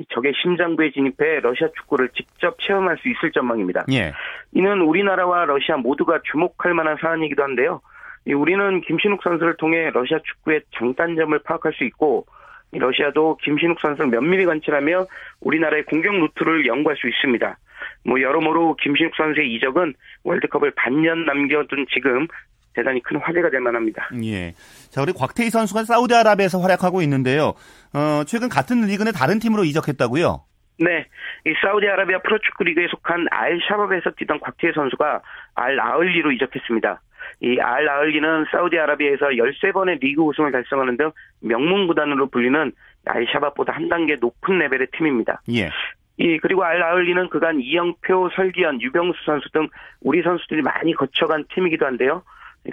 적의 0.09 0.33
심장부에 0.41 0.91
진입해 0.91 1.39
러시아 1.39 1.67
축구를 1.75 2.09
직접 2.09 2.57
체험할 2.59 2.97
수 2.99 3.09
있을 3.09 3.31
전망입니다. 3.31 3.85
예. 3.91 4.13
이는 4.53 4.81
우리나라와 4.81 5.45
러시아 5.45 5.77
모두가 5.77 6.19
주목할 6.31 6.73
만한 6.75 6.97
사안이기도 7.01 7.43
한데요. 7.43 7.81
우리는 8.27 8.81
김신욱 8.81 9.23
선수를 9.23 9.57
통해 9.57 9.89
러시아 9.91 10.19
축구의 10.23 10.61
장단점을 10.77 11.38
파악할 11.39 11.73
수 11.73 11.83
있고 11.85 12.27
러시아도 12.71 13.38
김신욱 13.43 13.79
선수를 13.81 14.09
면밀히 14.09 14.45
관찰하며 14.45 15.07
우리나라의 15.41 15.85
공격 15.85 16.13
루트를 16.15 16.67
연구할 16.67 16.97
수 16.97 17.07
있습니다. 17.07 17.57
뭐 18.05 18.21
여러모로 18.21 18.75
김신욱 18.75 19.13
선수의 19.15 19.53
이적은 19.55 19.93
월드컵을 20.23 20.71
반년 20.75 21.25
남겨둔 21.25 21.85
지금 21.93 22.27
대단히 22.73 23.01
큰 23.01 23.17
화제가 23.17 23.49
될 23.49 23.59
만합니다. 23.61 24.09
예. 24.23 24.53
자, 24.89 25.01
우리 25.01 25.11
곽태희 25.11 25.49
선수가 25.49 25.85
사우디아라비아에서 25.85 26.59
활약하고 26.59 27.01
있는데요. 27.01 27.53
어, 27.93 28.23
최근 28.25 28.47
같은 28.47 28.81
리그 28.81 29.03
내 29.03 29.11
다른 29.11 29.39
팀으로 29.39 29.63
이적했다고요? 29.63 30.45
네. 30.79 31.05
이 31.45 31.53
사우디아라비아 31.61 32.19
프로축구 32.19 32.63
리그에 32.63 32.88
속한 32.89 33.27
알 33.31 33.59
샤밥에서 33.67 34.11
뛰던 34.17 34.39
곽태희 34.39 34.71
선수가 34.73 35.21
알 35.55 35.79
아흘리로 35.79 36.31
이적했습니다. 36.31 37.01
이 37.41 37.59
알 37.59 37.88
아흘리는 37.88 38.45
사우디아라비아에서 38.51 39.27
13번의 39.27 40.00
리그 40.01 40.21
우승을 40.21 40.51
달성하는 40.51 40.98
등 40.98 41.12
명문 41.41 41.88
구단으로 41.88 42.27
불리는 42.27 42.71
알 43.05 43.27
샤밥보다 43.31 43.74
한 43.74 43.89
단계 43.89 44.15
높은 44.15 44.57
레벨의 44.59 44.88
팀입니다. 44.98 45.41
예. 45.53 45.69
이 46.17 46.38
그리고 46.39 46.63
알 46.63 46.83
아흘리는 46.83 47.29
그간 47.29 47.62
이영표, 47.62 48.29
설기현, 48.36 48.81
유병수 48.81 49.19
선수 49.25 49.50
등 49.53 49.69
우리 50.01 50.21
선수들이 50.21 50.62
많이 50.62 50.93
거쳐간 50.93 51.45
팀이기도 51.53 51.86
한데요. 51.86 52.24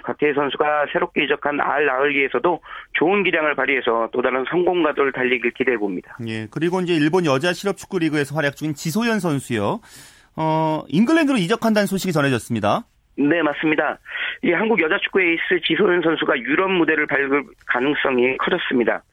곽태희 0.03 0.33
선수가 0.33 0.87
새롭게 0.91 1.23
이적한 1.23 1.61
알 1.61 1.89
아흘리에서도 1.89 2.61
좋은 2.93 3.23
기량을 3.23 3.55
발휘해서 3.55 4.09
또 4.11 4.21
다른 4.21 4.43
성공가도를 4.49 5.13
달리길 5.13 5.51
기대해 5.51 5.77
봅니다. 5.77 6.17
예, 6.27 6.47
그리고 6.51 6.81
이제 6.81 6.93
일본 6.93 7.25
여자 7.25 7.53
실업 7.53 7.77
축구 7.77 7.99
리그에서 7.99 8.35
활약 8.35 8.57
중인 8.57 8.73
지소연 8.75 9.21
선수요. 9.21 9.79
어, 10.35 10.83
잉글랜드로 10.89 11.37
이적한다는 11.37 11.87
소식이 11.87 12.11
전해졌습니다. 12.11 12.83
네, 13.17 13.41
맞습니다. 13.41 13.97
이 14.43 14.51
한국 14.51 14.79
여자 14.81 14.97
축구 14.99 15.21
에이스 15.21 15.61
지소연 15.65 16.01
선수가 16.01 16.39
유럽 16.39 16.69
무대를 16.71 17.07
밟을 17.07 17.43
가능성이 17.65 18.37
커졌습니다. 18.37 19.03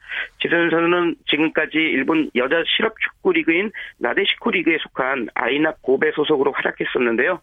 지소연 0.41 0.69
선수는 0.69 1.15
지금까지 1.27 1.77
일본 1.77 2.29
여자 2.35 2.63
실업 2.67 2.93
축구 2.99 3.33
리그인 3.33 3.71
나데시코 3.99 4.51
리그에 4.51 4.77
속한 4.79 5.29
아이낙 5.33 5.79
고베 5.81 6.11
소속으로 6.11 6.51
활약했었는데요. 6.51 7.41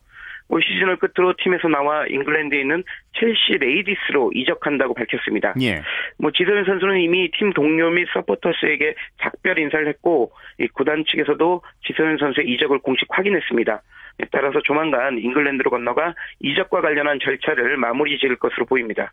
올 0.48 0.62
시즌을 0.62 0.96
끝으로 0.96 1.34
팀에서 1.38 1.68
나와 1.68 2.06
잉글랜드에 2.06 2.60
있는 2.60 2.84
첼시 3.18 3.58
레이디스로 3.58 4.32
이적한다고 4.34 4.94
밝혔습니다. 4.94 5.54
예. 5.62 5.82
뭐 6.18 6.30
지소연 6.30 6.64
선수는 6.64 7.00
이미 7.00 7.30
팀 7.32 7.52
동료 7.52 7.90
및 7.90 8.06
서포터스에게 8.12 8.94
작별 9.20 9.58
인사를 9.58 9.88
했고 9.88 10.32
이 10.60 10.68
구단 10.68 11.04
측에서도 11.08 11.62
지소연 11.86 12.18
선수의 12.18 12.48
이적을 12.50 12.78
공식 12.80 13.06
확인했습니다. 13.10 13.82
따라서 14.30 14.60
조만간 14.62 15.18
잉글랜드로 15.18 15.70
건너가 15.70 16.14
이적과 16.40 16.80
관련한 16.80 17.18
절차를 17.22 17.76
마무리 17.76 18.18
지을 18.18 18.36
것으로 18.36 18.66
보입니다. 18.66 19.12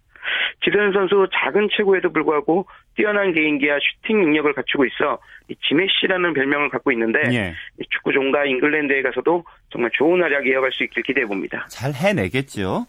지소연 0.64 0.94
선수 0.94 1.28
작은 1.34 1.70
체구에도 1.76 2.12
불구하고 2.12 2.68
뛰어난 2.96 3.34
개인기와 3.34 3.78
슈팅 3.80 4.20
능력을 4.22 4.52
갖추고 4.54 4.86
있어 4.86 5.20
지메시라는 5.68 6.34
별명을 6.34 6.70
갖고 6.70 6.92
있는데 6.92 7.20
예. 7.34 7.54
축구 7.90 8.12
종가 8.12 8.46
잉글랜드에 8.46 9.02
가서도 9.02 9.44
정말 9.72 9.90
좋은 9.94 10.22
활약 10.22 10.46
이어갈 10.46 10.72
수 10.72 10.84
있길 10.84 11.04
기대해 11.04 11.26
봅니다. 11.26 11.66
잘 11.70 11.94
해내겠죠. 11.94 12.86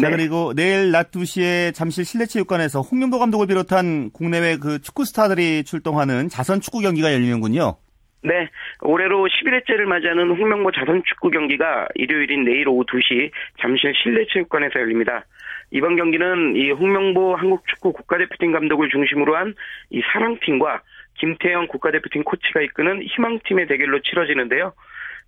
자, 0.00 0.10
네. 0.10 0.16
그리고 0.16 0.52
내일 0.54 0.90
낮 0.90 1.10
2시에 1.10 1.74
잠실 1.74 2.04
실내체육관에서 2.04 2.80
홍명도 2.80 3.18
감독을 3.18 3.46
비롯한 3.46 4.10
국내외 4.10 4.56
그 4.56 4.80
축구 4.80 5.04
스타들이 5.04 5.64
출동하는 5.64 6.28
자선 6.28 6.60
축구 6.60 6.80
경기가 6.80 7.12
열리는군요. 7.12 7.76
네, 8.24 8.48
올해로 8.80 9.28
11회째를 9.28 9.84
맞이하는 9.84 10.30
홍명보 10.30 10.72
자선축구 10.72 11.30
경기가 11.30 11.86
일요일인 11.94 12.44
내일 12.44 12.68
오후 12.68 12.84
2시 12.84 13.30
잠실 13.60 13.92
실내체육관에서 13.94 14.80
열립니다. 14.80 15.26
이번 15.70 15.96
경기는 15.96 16.56
이 16.56 16.70
홍명보 16.70 17.34
한국축구 17.36 17.92
국가대표팀 17.92 18.52
감독을 18.52 18.88
중심으로 18.88 19.36
한 19.36 19.54
이 19.90 20.00
사랑팀과 20.12 20.82
김태형 21.14 21.68
국가대표팀 21.68 22.24
코치가 22.24 22.60
이끄는 22.62 23.02
희망팀의 23.02 23.66
대결로 23.66 24.00
치러지는데요. 24.00 24.72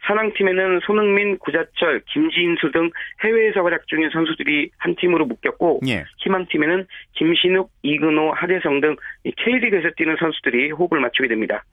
사랑팀에는 0.07 0.81
손흥민, 0.85 1.39
구자철, 1.39 2.03
김지인수 2.07 2.71
등 2.73 2.91
해외에서 3.25 3.63
활약 3.63 3.87
중인 3.89 4.11
선수들이 4.11 4.71
한 4.79 4.95
팀으로 4.97 5.27
묶였고 5.27 5.81
예. 5.89 6.05
희망팀에는 6.19 6.87
김신욱, 7.15 7.71
이근호, 7.83 8.33
하대성 8.33 8.81
등이 8.81 8.97
K리그에서 9.37 9.91
뛰는 9.97 10.17
선수들이 10.19 10.71
호흡을 10.71 11.01
맞추게 11.01 11.29
됩니다. 11.29 11.65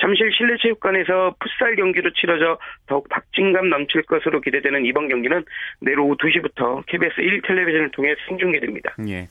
잠실 0.00 0.30
실내체육관에서 0.32 1.36
풋살 1.38 1.76
경기로 1.76 2.12
치러져 2.12 2.58
더욱 2.86 3.08
박진감 3.08 3.68
넘칠 3.68 4.02
것으로 4.02 4.40
기대되는 4.40 4.84
이번 4.86 5.08
경기는 5.08 5.44
내일 5.80 6.00
오후 6.00 6.16
2시부터 6.16 6.86
KBS 6.86 7.20
1 7.20 7.42
텔레비전을 7.42 7.90
통해 7.90 8.14
생중계됩니다. 8.28 8.96
예. 9.08 9.28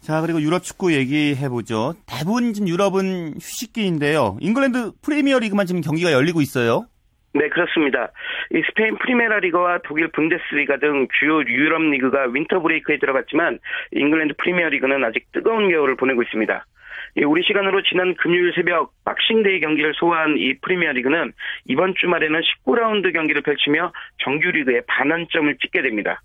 자, 0.00 0.20
그리고 0.20 0.40
유럽 0.40 0.64
축구 0.64 0.92
얘기해보죠. 0.92 1.94
대부분 2.06 2.52
지금 2.52 2.68
유럽은 2.68 3.34
휴식기인데요. 3.34 4.36
잉글랜드 4.40 4.92
프리미어 5.00 5.38
리그만 5.38 5.66
지금 5.66 5.80
경기가 5.80 6.10
열리고 6.10 6.40
있어요. 6.40 6.86
네, 7.34 7.48
그렇습니다. 7.48 8.10
이 8.52 8.62
스페인 8.66 8.96
프리메라 8.98 9.38
리그와 9.40 9.78
독일 9.84 10.08
분데스리가 10.08 10.76
등 10.76 11.08
주요 11.18 11.40
유럽 11.42 11.80
리그가 11.82 12.26
윈터 12.32 12.60
브레이크에 12.60 12.98
들어갔지만 12.98 13.58
잉글랜드 13.92 14.34
프리미어 14.36 14.68
리그는 14.68 15.02
아직 15.02 15.30
뜨거운 15.32 15.70
겨울을 15.70 15.96
보내고 15.96 16.22
있습니다. 16.22 16.66
이 17.16 17.24
우리 17.24 17.42
시간으로 17.42 17.82
지난 17.82 18.14
금요일 18.16 18.52
새벽 18.54 18.92
박싱데이 19.04 19.60
경기를 19.60 19.92
소화한 19.94 20.36
이 20.36 20.54
프리미어 20.60 20.92
리그는 20.92 21.32
이번 21.66 21.94
주말에는 21.98 22.40
19라운드 22.40 23.12
경기를 23.12 23.42
펼치며 23.42 23.92
정규 24.18 24.50
리그에 24.50 24.82
반환점을 24.86 25.56
찍게 25.58 25.82
됩니다. 25.82 26.20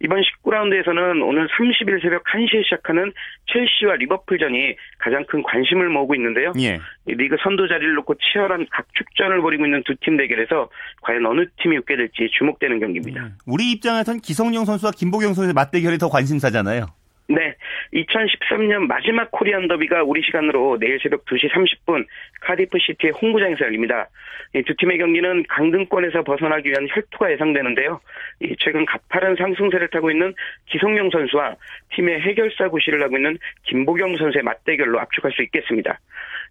이번 0.00 0.22
19라운드에서는 0.22 1.26
오늘 1.26 1.46
30일 1.48 2.00
새벽 2.02 2.24
1시에 2.24 2.64
시작하는 2.64 3.12
첼시와 3.52 3.96
리버풀전이 3.96 4.76
가장 4.98 5.24
큰 5.26 5.42
관심을 5.42 5.88
모으고 5.88 6.14
있는데요. 6.14 6.52
예. 6.60 6.78
이 7.06 7.14
리그 7.14 7.36
선두 7.42 7.68
자리를 7.68 7.94
놓고 7.94 8.14
치열한 8.14 8.66
각축전을 8.70 9.40
벌이고 9.42 9.64
있는 9.64 9.82
두 9.84 9.94
팀 10.00 10.16
대결에서 10.16 10.68
과연 11.02 11.26
어느 11.26 11.44
팀이 11.60 11.76
웃게 11.78 11.96
될지 11.96 12.28
주목되는 12.38 12.78
경기입니다. 12.80 13.30
우리 13.46 13.72
입장에선 13.72 14.20
기성용 14.20 14.64
선수와 14.64 14.92
김보경 14.92 15.34
선수의 15.34 15.54
맞대결이 15.54 15.98
더 15.98 16.08
관심사잖아요. 16.08 16.86
네. 17.28 17.54
2013년 17.92 18.86
마지막 18.86 19.30
코리안 19.30 19.68
더비가 19.68 20.02
우리 20.02 20.22
시간으로 20.22 20.78
내일 20.78 20.98
새벽 21.02 21.24
2시 21.24 21.50
30분 21.50 22.06
카디프 22.40 22.78
시티의 22.78 23.12
홈구장에서 23.12 23.64
열립니다. 23.64 24.08
이두 24.54 24.74
팀의 24.76 24.98
경기는 24.98 25.44
강등권에서 25.48 26.22
벗어나기 26.22 26.70
위한 26.70 26.86
혈투가 26.90 27.32
예상되는데요. 27.32 28.00
이 28.40 28.54
최근 28.58 28.86
가파른 28.86 29.36
상승세를 29.36 29.88
타고 29.88 30.10
있는 30.10 30.32
기성용 30.66 31.10
선수와 31.10 31.54
팀의 31.94 32.20
해결사 32.20 32.68
구실을 32.68 33.02
하고 33.02 33.16
있는 33.16 33.38
김보경 33.64 34.16
선수의 34.16 34.42
맞대결로 34.42 35.00
압축할 35.00 35.32
수 35.32 35.42
있겠습니다. 35.42 35.98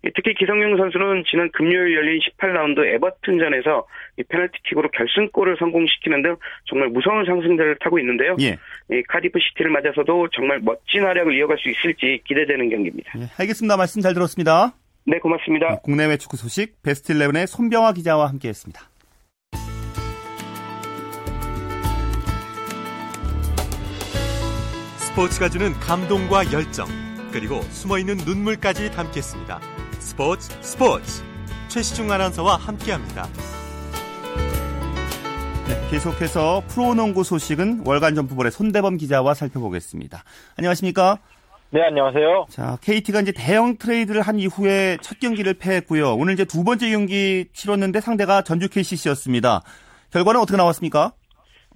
이 0.05 0.11
특히 0.15 0.33
기성용 0.35 0.77
선수는 0.77 1.23
지난 1.27 1.49
금요일 1.51 1.95
열린 1.95 2.19
18라운드 2.19 2.85
에버튼전에서 2.85 3.87
이 4.17 4.23
페널티킥으로 4.23 4.91
결승골을 4.91 5.57
성공시키는 5.57 6.21
등 6.21 6.35
정말 6.65 6.89
무서운 6.89 7.25
상승세를 7.25 7.77
타고 7.79 7.97
있는데요. 7.99 8.35
예. 8.41 8.57
이 8.91 9.03
카디프 9.07 9.39
시티를 9.39 9.71
맞아서도 9.71 10.29
정말 10.29 10.59
멋진 10.59 11.03
활약을 11.03 11.35
이어갈 11.35 11.57
수 11.57 11.69
있을지 11.69 12.21
기대되는 12.25 12.69
경기입니다. 12.69 13.11
예, 13.17 13.27
알겠습니다. 13.39 13.75
말씀 13.77 14.01
잘 14.01 14.13
들었습니다. 14.13 14.73
네, 15.05 15.19
고맙습니다. 15.19 15.77
국내외 15.77 16.17
축구 16.17 16.37
소식 16.37 16.81
베스트 16.83 17.13
11의 17.13 17.47
손병화 17.47 17.93
기자와 17.93 18.27
함께했습니다. 18.29 18.96
스포츠가 25.17 25.49
주는 25.49 25.73
감동과 25.73 26.51
열정, 26.51 26.87
그리고 27.31 27.63
숨어있는 27.71 28.17
눈물까지 28.17 28.91
담겠습니다. 28.91 29.59
스포츠 29.97 30.51
스포츠 30.61 31.23
최시중 31.69 32.11
아나운서와 32.11 32.57
함께합니다. 32.57 33.27
네, 35.67 35.87
계속해서 35.89 36.61
프로농구 36.67 37.23
소식은 37.23 37.81
월간 37.83 38.13
점프볼의 38.13 38.51
손대범 38.51 38.97
기자와 38.97 39.33
살펴보겠습니다. 39.33 40.23
안녕하십니까? 40.55 41.17
네, 41.71 41.81
안녕하세요. 41.81 42.45
자, 42.51 42.77
KT가 42.81 43.21
이제 43.21 43.31
대형 43.31 43.77
트레이드를 43.79 44.21
한 44.21 44.37
이후에 44.37 44.99
첫 45.01 45.19
경기를 45.19 45.55
패했고요. 45.55 46.13
오늘 46.13 46.35
이제 46.35 46.45
두 46.45 46.63
번째 46.63 46.91
경기 46.91 47.47
치렀는데 47.53 48.01
상대가 48.01 48.43
전주 48.43 48.69
KCC였습니다. 48.69 49.63
결과는 50.11 50.39
어떻게 50.39 50.57
나왔습니까? 50.57 51.13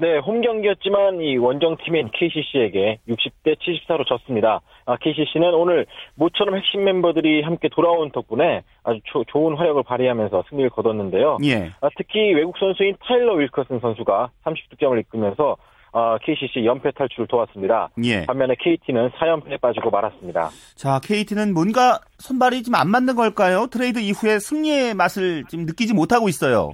네, 0.01 0.17
홈 0.17 0.41
경기였지만 0.41 1.21
이 1.21 1.37
원정 1.37 1.77
팀인 1.85 2.09
KCC에게 2.11 2.97
60대 3.07 3.55
74로 3.59 4.03
졌습니다. 4.07 4.59
아, 4.87 4.97
KCC는 4.97 5.53
오늘 5.53 5.85
모처럼 6.15 6.55
핵심 6.55 6.81
member들이 6.81 7.43
함께 7.43 7.69
돌아온 7.69 8.09
덕분에 8.11 8.63
아주 8.83 8.99
조- 9.05 9.23
좋은 9.25 9.55
활약을 9.55 9.83
발휘하면서 9.83 10.45
승리를 10.49 10.71
거뒀는데요. 10.71 11.37
예. 11.45 11.69
아, 11.81 11.89
특히 11.95 12.33
외국 12.33 12.57
선수인 12.57 12.95
타일러 13.05 13.35
윌커슨 13.35 13.79
선수가 13.79 14.31
30득점을 14.43 14.99
이끌면서 15.01 15.57
아, 15.93 16.17
KCC 16.23 16.65
연패 16.65 16.91
탈출을 16.91 17.27
도왔습니다. 17.27 17.89
예. 18.03 18.25
반면에 18.25 18.55
KT는 18.59 19.09
4연패에 19.11 19.61
빠지고 19.61 19.91
말았습니다. 19.91 20.49
자, 20.75 20.99
KT는 21.03 21.53
뭔가 21.53 21.99
손발이 22.17 22.63
좀 22.63 22.73
안 22.73 22.89
맞는 22.89 23.15
걸까요? 23.15 23.67
트레이드 23.69 23.99
이후에 23.99 24.39
승리의 24.39 24.95
맛을 24.95 25.43
지금 25.47 25.65
느끼지 25.67 25.93
못하고 25.93 26.27
있어요. 26.27 26.71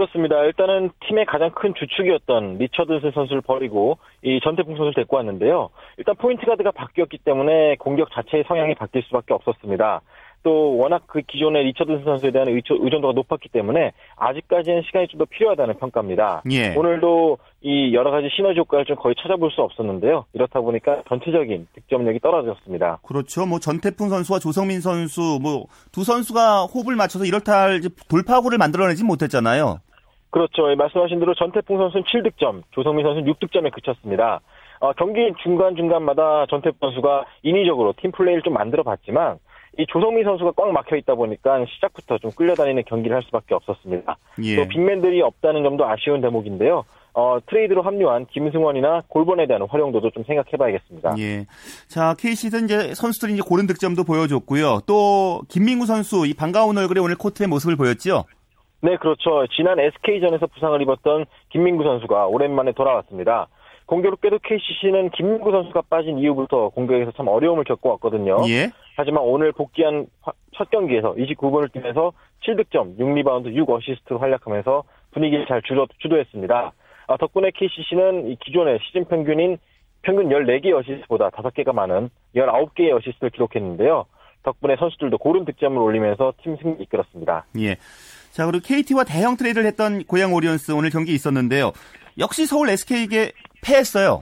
그렇습니다. 0.00 0.44
일단은 0.44 0.90
팀의 1.08 1.24
가장 1.24 1.50
큰 1.52 1.72
주축이었던 1.74 2.58
리처드슨 2.58 3.12
선수를 3.12 3.40
버리고 3.40 3.96
이 4.22 4.38
전태풍 4.44 4.74
선수를 4.76 4.92
데리고 4.92 5.16
왔는데요. 5.16 5.70
일단 5.96 6.14
포인트 6.16 6.44
가드가 6.44 6.70
바뀌었기 6.72 7.16
때문에 7.24 7.76
공격 7.78 8.10
자체의 8.12 8.44
성향이 8.46 8.74
바뀔 8.74 9.02
수밖에 9.04 9.32
없었습니다. 9.32 10.02
또 10.42 10.76
워낙 10.76 11.02
그 11.08 11.22
기존의 11.22 11.64
리처드슨 11.64 12.04
선수에 12.04 12.30
대한 12.30 12.46
의존- 12.48 12.78
의존도가 12.84 13.14
높았기 13.14 13.48
때문에 13.48 13.92
아직까지는 14.16 14.82
시간이 14.86 15.08
좀 15.08 15.18
더 15.18 15.24
필요하다는 15.24 15.78
평가입니다. 15.78 16.42
예. 16.52 16.74
오늘도 16.76 17.38
이 17.62 17.92
여러 17.94 18.10
가지 18.12 18.28
시너지 18.36 18.60
효과를 18.60 18.84
좀 18.84 18.94
거의 18.96 19.14
찾아볼 19.20 19.50
수 19.50 19.62
없었는데요. 19.62 20.26
이렇다 20.34 20.60
보니까 20.60 21.02
전체적인 21.08 21.66
득점력이 21.74 22.20
떨어졌습니다. 22.20 22.98
그렇죠. 23.02 23.46
뭐 23.46 23.58
전태풍 23.58 24.08
선수와 24.10 24.38
조성민 24.40 24.80
선수 24.82 25.38
뭐 25.42 25.64
두 25.90 26.04
선수가 26.04 26.66
호흡을 26.66 26.94
맞춰서 26.96 27.24
이렇다 27.24 27.62
할 27.62 27.80
돌파구를 28.08 28.58
만들어내지 28.58 29.02
못했잖아요. 29.04 29.78
그렇죠. 30.36 30.70
예, 30.70 30.74
말씀하신 30.74 31.18
대로 31.18 31.32
전태풍 31.32 31.78
선수는 31.78 32.04
7득점, 32.04 32.60
조성민 32.72 33.06
선수는 33.06 33.32
6득점에 33.32 33.72
그쳤습니다. 33.72 34.40
어, 34.80 34.92
경기 34.92 35.32
중간중간마다 35.42 36.44
전태풍 36.50 36.76
선수가 36.78 37.24
인위적으로 37.42 37.94
팀 37.98 38.12
플레이를 38.12 38.42
좀 38.42 38.52
만들어 38.52 38.82
봤지만 38.82 39.38
이 39.78 39.86
조성민 39.88 40.24
선수가 40.24 40.52
꽉 40.54 40.72
막혀 40.72 40.96
있다 40.96 41.14
보니까 41.14 41.64
시작부터 41.64 42.18
좀 42.18 42.30
끌려다니는 42.32 42.82
경기를 42.86 43.16
할 43.16 43.22
수밖에 43.22 43.54
없었습니다. 43.54 44.18
예. 44.42 44.56
또 44.56 44.68
빅맨들이 44.68 45.22
없다는 45.22 45.62
점도 45.62 45.86
아쉬운 45.88 46.20
대목인데요. 46.20 46.84
어, 47.14 47.38
트레이드로 47.46 47.80
합류한 47.80 48.26
김승원이나 48.26 49.04
골본에 49.08 49.46
대한 49.46 49.62
활용도도 49.66 50.10
좀 50.10 50.22
생각해봐야겠습니다. 50.24 51.14
예. 51.18 51.46
자, 51.88 52.14
KCC는 52.18 52.64
이제 52.66 52.94
선수들이 52.94 53.32
이제 53.32 53.42
고른 53.42 53.66
득점도 53.66 54.04
보여줬고요. 54.04 54.80
또 54.86 55.40
김민구 55.48 55.86
선수 55.86 56.26
이 56.26 56.34
반가운 56.34 56.76
얼굴에 56.76 57.00
오늘 57.00 57.16
코트에 57.16 57.48
모습을 57.48 57.76
보였죠. 57.76 58.24
네, 58.80 58.96
그렇죠. 58.96 59.46
지난 59.56 59.80
SK전에서 59.80 60.46
부상을 60.46 60.80
입었던 60.82 61.26
김민구 61.50 61.84
선수가 61.84 62.26
오랜만에 62.26 62.72
돌아왔습니다. 62.72 63.48
공교롭게도 63.86 64.40
KCC는 64.40 65.10
김민구 65.10 65.50
선수가 65.50 65.82
빠진 65.88 66.18
이후부터 66.18 66.70
공격에서 66.70 67.12
참 67.12 67.28
어려움을 67.28 67.64
겪어왔거든요. 67.64 68.38
예. 68.48 68.70
하지만 68.96 69.22
오늘 69.22 69.52
복귀한 69.52 70.06
첫 70.56 70.70
경기에서 70.70 71.14
29분을 71.14 71.72
뛰면서 71.72 72.12
7득점, 72.44 72.98
6리바운드, 72.98 73.54
6어시스트로 73.54 74.18
활약하면서 74.18 74.82
분위기를 75.12 75.46
잘 75.46 75.62
주도, 75.62 75.86
주도했습니다. 75.98 76.72
아, 77.08 77.16
덕분에 77.16 77.50
KCC는 77.54 78.36
기존의 78.36 78.80
시즌 78.82 79.04
평균인 79.04 79.58
평균 80.02 80.28
14개의 80.28 80.72
어시스트보다 80.74 81.30
5개가 81.30 81.72
많은 81.74 82.10
19개의 82.34 82.92
어시스트를 82.96 83.30
기록했는데요. 83.30 84.06
덕분에 84.42 84.76
선수들도 84.76 85.18
고른 85.18 85.44
득점을 85.44 85.76
올리면서 85.76 86.34
팀 86.42 86.56
승리 86.56 86.82
이끌었습니다. 86.84 87.46
예. 87.58 87.76
자, 88.36 88.44
그리고 88.44 88.62
KT와 88.66 89.04
대형 89.04 89.38
트레이드를 89.38 89.66
했던 89.66 90.04
고양 90.04 90.34
오리온스 90.34 90.72
오늘 90.72 90.90
경기 90.90 91.14
있었는데요. 91.14 91.72
역시 92.18 92.44
서울 92.46 92.68
SK에게 92.68 93.32
패했어요. 93.62 94.20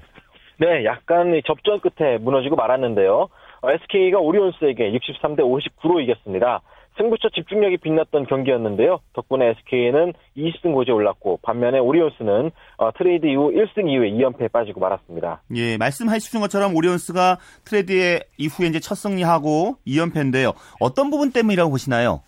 네, 0.59 0.85
약간 0.85 1.33
접전 1.44 1.80
끝에 1.80 2.18
무너지고 2.18 2.54
말았는데요. 2.54 3.26
SK가 3.64 4.21
오리온스에게 4.21 4.92
63대 4.92 5.40
59로 5.40 6.00
이겼습니다. 6.00 6.62
승부처 6.97 7.30
집중력이 7.30 7.78
빛났던 7.78 8.26
경기였는데요. 8.26 9.00
덕분에 9.14 9.49
SK는 9.49 10.12
20승 10.37 10.75
고지에 10.75 10.94
올랐고 10.94 11.40
반면에 11.42 11.80
오리온스는 11.80 12.52
어, 12.76 12.92
트레이드 12.97 13.26
이후 13.26 13.50
1승 13.50 13.90
이후에 13.90 14.12
2연패에 14.12 14.52
빠지고 14.52 14.78
말았습니다. 14.78 15.42
예, 15.56 15.76
말씀하신 15.76 16.38
것처럼 16.38 16.76
오리온스가 16.76 17.38
트레이드 17.64 18.21
이후에 18.38 18.68
이제 18.68 18.78
첫 18.78 18.94
승리하고 18.94 19.78
2연패인데요. 19.85 20.54
어떤 20.78 21.11
부분 21.11 21.33
때문이라고 21.33 21.68
보시나요? 21.68 22.23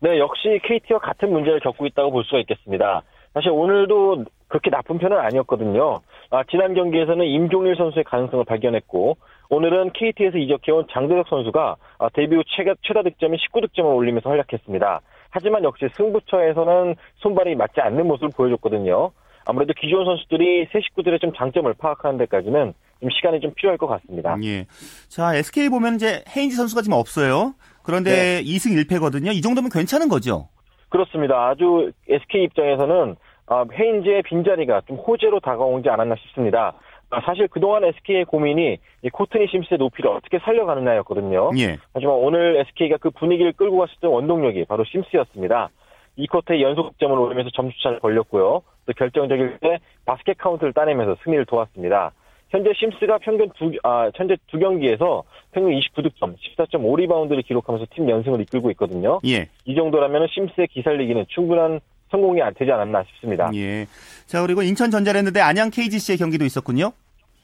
네, 0.00 0.18
역시 0.18 0.60
KT와 0.62 0.98
같은 0.98 1.32
문제를 1.32 1.60
겪고 1.60 1.86
있다고 1.86 2.10
볼 2.10 2.24
수가 2.24 2.38
있겠습니다. 2.40 3.02
사실 3.32 3.50
오늘도 3.50 4.24
그렇게 4.48 4.70
나쁜 4.70 4.98
편은 4.98 5.18
아니었거든요. 5.18 6.00
아, 6.30 6.42
지난 6.50 6.74
경기에서는 6.74 7.24
임종일 7.24 7.76
선수의 7.76 8.04
가능성을 8.04 8.44
발견했고 8.44 9.16
오늘은 9.48 9.92
KT에서 9.92 10.38
이적해온 10.38 10.86
장대석 10.90 11.28
선수가 11.28 11.76
아, 11.98 12.08
데뷔 12.10 12.36
후 12.36 12.42
최다, 12.46 12.74
최다 12.82 13.02
득점인 13.02 13.38
19득점을 13.38 13.94
올리면서 13.94 14.30
활약했습니다. 14.30 15.00
하지만 15.30 15.64
역시 15.64 15.86
승부처에서는 15.96 16.96
손발이 17.16 17.54
맞지 17.56 17.80
않는 17.80 18.06
모습을 18.06 18.30
보여줬거든요. 18.36 19.10
아무래도 19.44 19.72
기존 19.78 20.04
선수들이 20.04 20.68
새 20.72 20.80
식구들의 20.80 21.20
좀 21.20 21.32
장점을 21.34 21.72
파악하는 21.74 22.18
데까지는 22.18 22.74
좀 23.00 23.10
시간이 23.10 23.40
좀 23.40 23.52
필요할 23.54 23.78
것 23.78 23.86
같습니다. 23.86 24.36
예. 24.42 24.66
자, 25.08 25.36
SK 25.36 25.68
보면 25.68 25.96
이제 25.96 26.24
헤인지 26.34 26.56
선수가 26.56 26.82
지금 26.82 26.98
없어요. 26.98 27.54
그런데 27.86 28.10
네. 28.10 28.42
2승 28.42 28.74
1패거든요. 28.84 29.32
이 29.32 29.40
정도면 29.40 29.70
괜찮은 29.70 30.08
거죠? 30.08 30.48
그렇습니다. 30.88 31.48
아주 31.48 31.92
SK 32.08 32.44
입장에서는 32.44 33.16
아, 33.46 33.64
헤인즈의 33.72 34.22
빈자리가 34.22 34.82
좀 34.88 34.96
호재로 34.96 35.38
다가오지 35.38 35.88
않았나 35.88 36.16
싶습니다. 36.16 36.74
아, 37.10 37.20
사실 37.24 37.46
그동안 37.46 37.84
SK의 37.84 38.24
고민이 38.24 38.78
코트니 39.12 39.46
심스의 39.48 39.78
높이를 39.78 40.10
어떻게 40.10 40.40
살려가느냐였거든요. 40.40 41.52
예. 41.58 41.78
하지만 41.94 42.16
오늘 42.16 42.56
SK가 42.68 42.96
그 42.96 43.10
분위기를 43.10 43.52
끌고 43.52 43.78
갔을 43.78 43.94
원동력이 44.02 44.64
바로 44.64 44.82
심스였습니다. 44.84 45.70
이 46.16 46.26
쿼터에 46.26 46.60
연속 46.62 46.90
득점을 46.90 47.16
올리면서 47.16 47.50
점수차를 47.54 48.00
벌렸고요. 48.00 48.62
또 48.86 48.92
결정적일 48.96 49.58
때 49.60 49.78
바스켓 50.06 50.38
카운트를 50.38 50.72
따내면서 50.72 51.16
승리를 51.22 51.44
도왔습니다. 51.46 52.12
현재 52.50 52.72
심스가 52.74 53.18
평균 53.18 53.50
두, 53.58 53.72
아, 53.82 54.10
현재 54.14 54.36
두 54.46 54.58
경기에서 54.58 55.24
평균 55.52 55.72
29득점, 55.78 56.36
14.5리바운드를 56.58 57.44
기록하면서 57.44 57.86
팀 57.94 58.08
연승을 58.08 58.40
이끌고 58.42 58.70
있거든요. 58.72 59.20
예. 59.26 59.48
이 59.64 59.74
정도라면 59.74 60.28
심스의 60.30 60.68
기살리기는 60.68 61.26
충분한 61.28 61.80
성공이 62.10 62.40
안 62.40 62.54
되지 62.54 62.70
않았나 62.70 63.04
싶습니다. 63.04 63.50
예. 63.54 63.86
자, 64.26 64.42
그리고 64.42 64.62
인천 64.62 64.90
전자랜드 64.90 65.32
대 65.32 65.40
안양 65.40 65.70
KGC의 65.70 66.18
경기도 66.18 66.44
있었군요. 66.44 66.92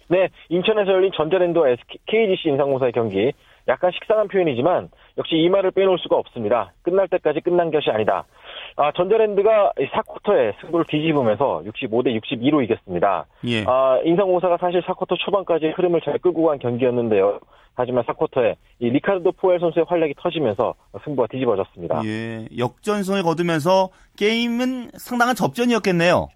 네, 0.08 0.28
인천에서 0.50 0.92
열린 0.92 1.10
전자랜드와 1.14 1.74
KGC 2.06 2.50
인삼공사의 2.50 2.92
경기. 2.92 3.32
약간 3.68 3.90
식상한 3.92 4.28
표현이지만 4.28 4.88
역시 5.18 5.36
이 5.36 5.48
말을 5.48 5.70
빼놓을 5.70 5.98
수가 5.98 6.16
없습니다. 6.16 6.72
끝날 6.82 7.08
때까지 7.08 7.40
끝난 7.40 7.70
것이 7.70 7.90
아니다. 7.90 8.24
아, 8.76 8.90
전자랜드가 8.92 9.72
4쿼터에 9.76 10.54
승부를 10.60 10.86
뒤집으면서 10.88 11.62
65대 11.66 12.18
62로 12.20 12.62
이겼습니다. 12.64 13.26
예. 13.46 13.64
아, 13.66 14.00
인상공사가 14.04 14.56
사실 14.58 14.80
4쿼터 14.82 15.18
초반까지 15.18 15.68
흐름을 15.76 16.00
잘 16.02 16.18
끌고 16.18 16.44
간 16.46 16.58
경기였는데요. 16.58 17.40
하지만 17.74 18.04
4쿼터에 18.04 18.56
이 18.80 18.90
리카르도 18.90 19.32
포엘 19.32 19.58
선수의 19.60 19.86
활약이 19.88 20.14
터지면서 20.18 20.74
승부가 21.04 21.28
뒤집어졌습니다. 21.28 22.02
예, 22.04 22.46
역전승을 22.58 23.22
거두면서 23.22 23.88
게임은 24.18 24.90
상당한 24.98 25.34
접전이었겠네요. 25.34 26.28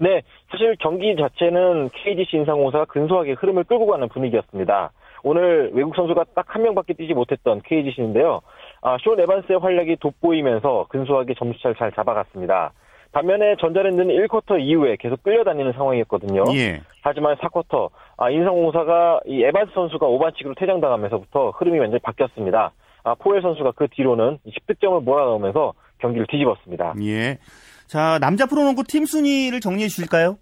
네, 0.00 0.22
사실 0.50 0.76
경기 0.80 1.14
자체는 1.16 1.90
KGC 1.92 2.38
인상공사가 2.38 2.84
근소하게 2.86 3.32
흐름을 3.32 3.64
끌고 3.64 3.86
가는 3.86 4.08
분위기였습니다. 4.08 4.92
오늘 5.24 5.70
외국 5.74 5.94
선수가 5.96 6.24
딱 6.34 6.46
한 6.54 6.62
명밖에 6.62 6.94
뛰지 6.94 7.12
못했던 7.12 7.60
KGC인데요. 7.62 8.40
아, 8.82 8.96
쇼 9.00 9.16
에반스의 9.18 9.58
활약이 9.58 9.96
돋보이면서 9.96 10.86
근소하게 10.88 11.34
점수차를 11.34 11.76
잘 11.76 11.92
잡아갔습니다. 11.92 12.72
반면에 13.12 13.56
전자랜드는 13.60 14.14
1쿼터 14.14 14.60
이후에 14.60 14.96
계속 14.96 15.22
끌려다니는 15.22 15.72
상황이었거든요. 15.72 16.44
예. 16.54 16.80
하지만 17.02 17.36
4쿼터 17.36 17.88
아, 18.16 18.30
인상공사가 18.30 19.20
이 19.26 19.42
에반스 19.42 19.72
선수가 19.74 20.06
5반칙으로 20.06 20.58
퇴장당하면서부터 20.58 21.50
흐름이 21.50 21.78
완전히 21.78 22.00
바뀌었습니다. 22.00 22.72
아, 23.04 23.14
포엘 23.14 23.40
선수가 23.40 23.72
그 23.72 23.88
뒤로는 23.88 24.38
10득점을 24.46 25.02
몰아넣으면서 25.02 25.72
경기를 25.98 26.26
뒤집었습니다. 26.28 26.94
예. 27.02 27.38
자, 27.86 28.18
남자 28.20 28.46
프로농구 28.46 28.84
팀 28.84 29.06
순위를 29.06 29.60
정리해 29.60 29.88
주실까요? 29.88 30.36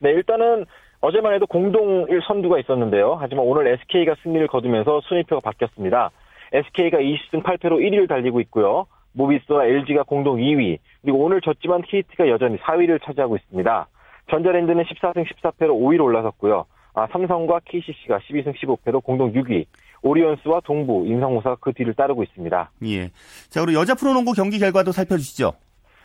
네, 0.00 0.10
일단은 0.10 0.64
어제만 1.02 1.34
해도 1.34 1.46
공동 1.46 2.06
1 2.08 2.22
선두가 2.26 2.58
있었는데요. 2.60 3.18
하지만 3.20 3.44
오늘 3.44 3.66
SK가 3.68 4.14
승리를 4.22 4.46
거두면서 4.48 5.00
순위표가 5.02 5.40
바뀌었습니다. 5.44 6.10
SK가 6.52 6.98
20승 6.98 7.42
8패로 7.42 7.78
1위를 7.78 8.08
달리고 8.08 8.40
있고요. 8.42 8.86
모비스와 9.12 9.66
LG가 9.66 10.04
공동 10.04 10.36
2위, 10.36 10.78
그리고 11.02 11.18
오늘 11.18 11.40
졌지만 11.40 11.82
KT가 11.82 12.28
여전히 12.28 12.58
4위를 12.58 13.02
차지하고 13.04 13.36
있습니다. 13.36 13.88
전자랜드는 14.30 14.84
14승 14.84 15.24
14패로 15.26 15.70
5위로 15.70 16.04
올라섰고요. 16.04 16.66
아, 16.94 17.06
삼성과 17.12 17.60
KCC가 17.64 18.18
12승 18.18 18.54
15패로 18.56 19.02
공동 19.02 19.32
6위, 19.32 19.66
오리온스와 20.02 20.60
동부, 20.64 21.06
인상호사가 21.06 21.56
그 21.60 21.72
뒤를 21.72 21.94
따르고 21.94 22.22
있습니다. 22.22 22.70
예. 22.84 23.08
자, 23.48 23.64
그리고 23.64 23.80
여자 23.80 23.94
프로농구 23.94 24.32
경기 24.32 24.58
결과도 24.58 24.92
살펴주시죠. 24.92 25.52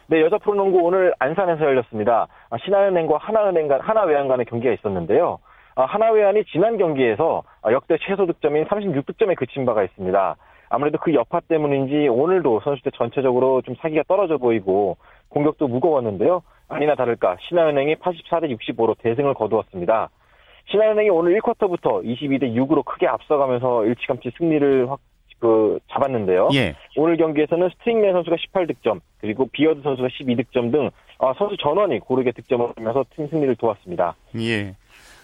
네, 0.08 0.21
여자 0.21 0.38
프로농구 0.38 0.79
오늘 0.79 1.13
안산에서 1.17 1.63
열렸습니다. 1.63 2.27
아, 2.49 2.58
신한은행과 2.63 3.17
하나은행 3.17 3.67
간, 3.67 3.81
하나외환 3.81 4.27
간의 4.27 4.45
경기가 4.45 4.73
있었는데요. 4.73 5.39
아, 5.76 5.84
하나외환이 5.84 6.46
지난 6.46 6.78
경기에서 6.78 7.44
아, 7.62 7.72
역대 7.72 7.98
최소 8.02 8.26
득점인 8.26 8.66
36득점에 8.66 9.36
그친 9.36 9.66
바가 9.66 9.84
있습니다. 9.84 10.36
아무래도 10.70 10.98
그 10.98 11.14
여파 11.14 11.42
때문인지 11.42 12.08
오늘도 12.08 12.62
선수들 12.64 12.94
전체적으로 12.94 13.62
좀 13.62 13.76
사기가 13.76 14.04
떨어져 14.08 14.38
보이고 14.38 14.98
공격도 15.30 15.68
무거웠는데요. 15.68 16.42
아니나 16.70 16.96
다를까 16.96 17.38
신한은행이 17.48 17.96
84대 17.96 18.58
65로 18.58 18.96
대승을 19.00 19.34
거두었습니다. 19.34 20.10
신한은행이 20.72 21.10
오늘 21.10 21.40
1쿼터부터 21.40 22.04
22대 22.04 22.56
6으로 22.56 22.84
크게 22.84 23.08
앞서가면서 23.08 23.86
일찌감치 23.86 24.32
승리를 24.38 24.90
확, 24.90 25.00
그, 25.40 25.80
잡았는데요. 25.92 26.50
예. 26.56 26.74
오늘 26.96 27.18
경기에서는 27.18 27.70
스트릭렌 27.69 28.13
선수가 28.14 28.38
18득점, 28.38 29.02
그리고 29.20 29.48
비어드 29.52 29.82
선수가 29.82 30.08
12득점 30.08 30.72
등 30.72 30.90
아, 31.20 31.34
선수 31.38 31.56
전원이 31.58 32.00
고르게 32.00 32.32
득점을 32.32 32.74
하면서 32.76 33.06
팀 33.16 33.28
승리를 33.28 33.56
도왔습니다. 33.58 34.16
예. 34.40 34.74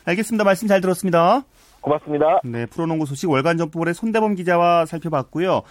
알겠습니다. 0.06 0.44
말씀 0.44 0.68
잘 0.68 0.82
들었습니다. 0.82 1.44
고맙습니다. 1.82 2.40
네, 2.44 2.66
프로농구 2.66 3.06
소식 3.06 3.30
월간 3.30 3.58
점프볼의 3.58 3.94
손대범 3.94 4.36
기자와 4.36 4.86
살펴봤고요. 4.86 5.64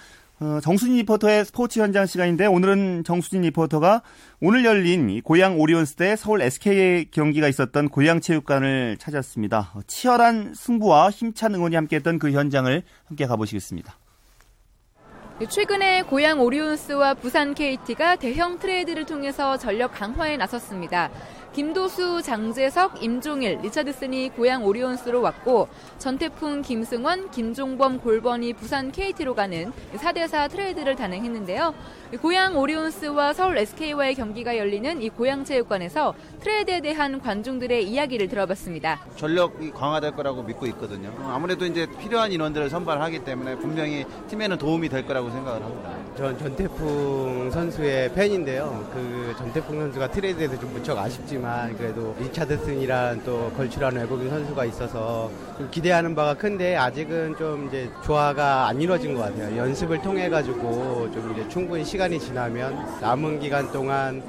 어, 0.43 0.59
정수진 0.63 0.97
리포터의 0.97 1.45
스포츠 1.45 1.81
현장 1.81 2.07
시간인데 2.07 2.47
오늘은 2.47 3.05
정수진 3.05 3.43
리포터가 3.43 4.01
오늘 4.41 4.65
열린 4.65 5.21
고양 5.21 5.61
오리온스 5.61 5.97
대 5.97 6.17
서울 6.17 6.41
SK의 6.41 7.11
경기가 7.11 7.47
있었던 7.47 7.91
고양 7.91 8.21
체육관을 8.21 8.97
찾았습니다. 8.99 9.75
치열한 9.87 10.55
승부와 10.55 11.11
힘찬 11.11 11.55
응원이 11.55 11.77
함께했던 11.77 12.19
그 12.19 12.33
현장을 12.33 12.83
함께 13.05 13.27
가보시겠습니다. 13.27 13.95
최근에 15.49 16.03
고양 16.03 16.41
오리온스와 16.41 17.15
부산 17.15 17.55
KT가 17.55 18.17
대형 18.17 18.59
트레이드를 18.59 19.07
통해서 19.07 19.57
전력 19.57 19.93
강화에 19.93 20.37
나섰습니다. 20.37 21.11
김도수, 21.53 22.23
장재석, 22.23 23.03
임종일, 23.03 23.59
리차드슨이 23.63 24.31
고양 24.37 24.65
오리온스로 24.65 25.21
왔고 25.21 25.67
전태풍, 25.99 26.63
김승원, 26.63 27.33
김종범, 27.33 27.99
골번이 27.99 28.53
부산 28.53 28.93
KT로 28.93 29.35
가는 29.35 29.73
4대4 29.97 30.49
트레이드를 30.49 30.95
단행했는데요. 30.95 31.75
고양 32.23 32.57
오리온스와 32.57 33.33
서울 33.33 33.59
SK와의 33.59 34.15
경기가 34.15 34.57
열리는 34.57 35.03
이 35.03 35.09
고양체육관에서 35.11 36.15
트레이드에 36.41 36.81
대한 36.81 37.21
관중들의 37.21 37.85
이야기를 37.89 38.29
들어봤습니다. 38.29 39.01
전력이 39.17 39.73
강화될 39.73 40.13
거라고 40.13 40.45
믿고 40.45 40.67
있거든요. 40.67 41.13
아무래도 41.25 41.67
이제 41.67 41.87
필요한 41.99 42.31
인원들을 42.31 42.71
선발하기 42.71 43.25
때문에 43.25 43.57
분명히 43.57 44.05
팀에는 44.29 44.57
도움이 44.57 44.89
될 44.89 45.05
거라고 45.05 45.31
생각을 45.31 45.63
합니다. 45.63 45.91
전 46.17 46.39
전태풍 46.39 47.51
선수의 47.51 48.13
팬인데요. 48.15 48.89
그 48.93 49.35
전태풍 49.39 49.81
선수가 49.81 50.11
트레이드에서 50.11 50.59
좀 50.59 50.73
무척 50.73 50.99
아쉽지만 50.99 51.40
하지만 51.41 51.77
그래도 51.77 52.15
리차드슨이란 52.21 53.23
또 53.25 53.51
걸출한 53.57 53.95
외국인 53.97 54.29
선수가 54.29 54.65
있어서 54.67 55.31
좀 55.57 55.69
기대하는 55.71 56.15
바가 56.15 56.35
큰데 56.35 56.77
아직은 56.77 57.37
좀 57.37 57.67
이제 57.67 57.91
조화가 58.05 58.69
안 58.69 58.81
이루어진 58.81 59.15
것 59.15 59.23
같아요. 59.23 59.57
연습을 59.57 60.03
통해 60.03 60.29
가지고 60.29 61.11
좀 61.13 61.33
이제 61.33 61.49
충분히 61.49 61.85
시간이 61.85 62.21
지나면 62.21 63.01
남은 63.01 63.41
기간 63.41 63.73
동안 63.73 64.23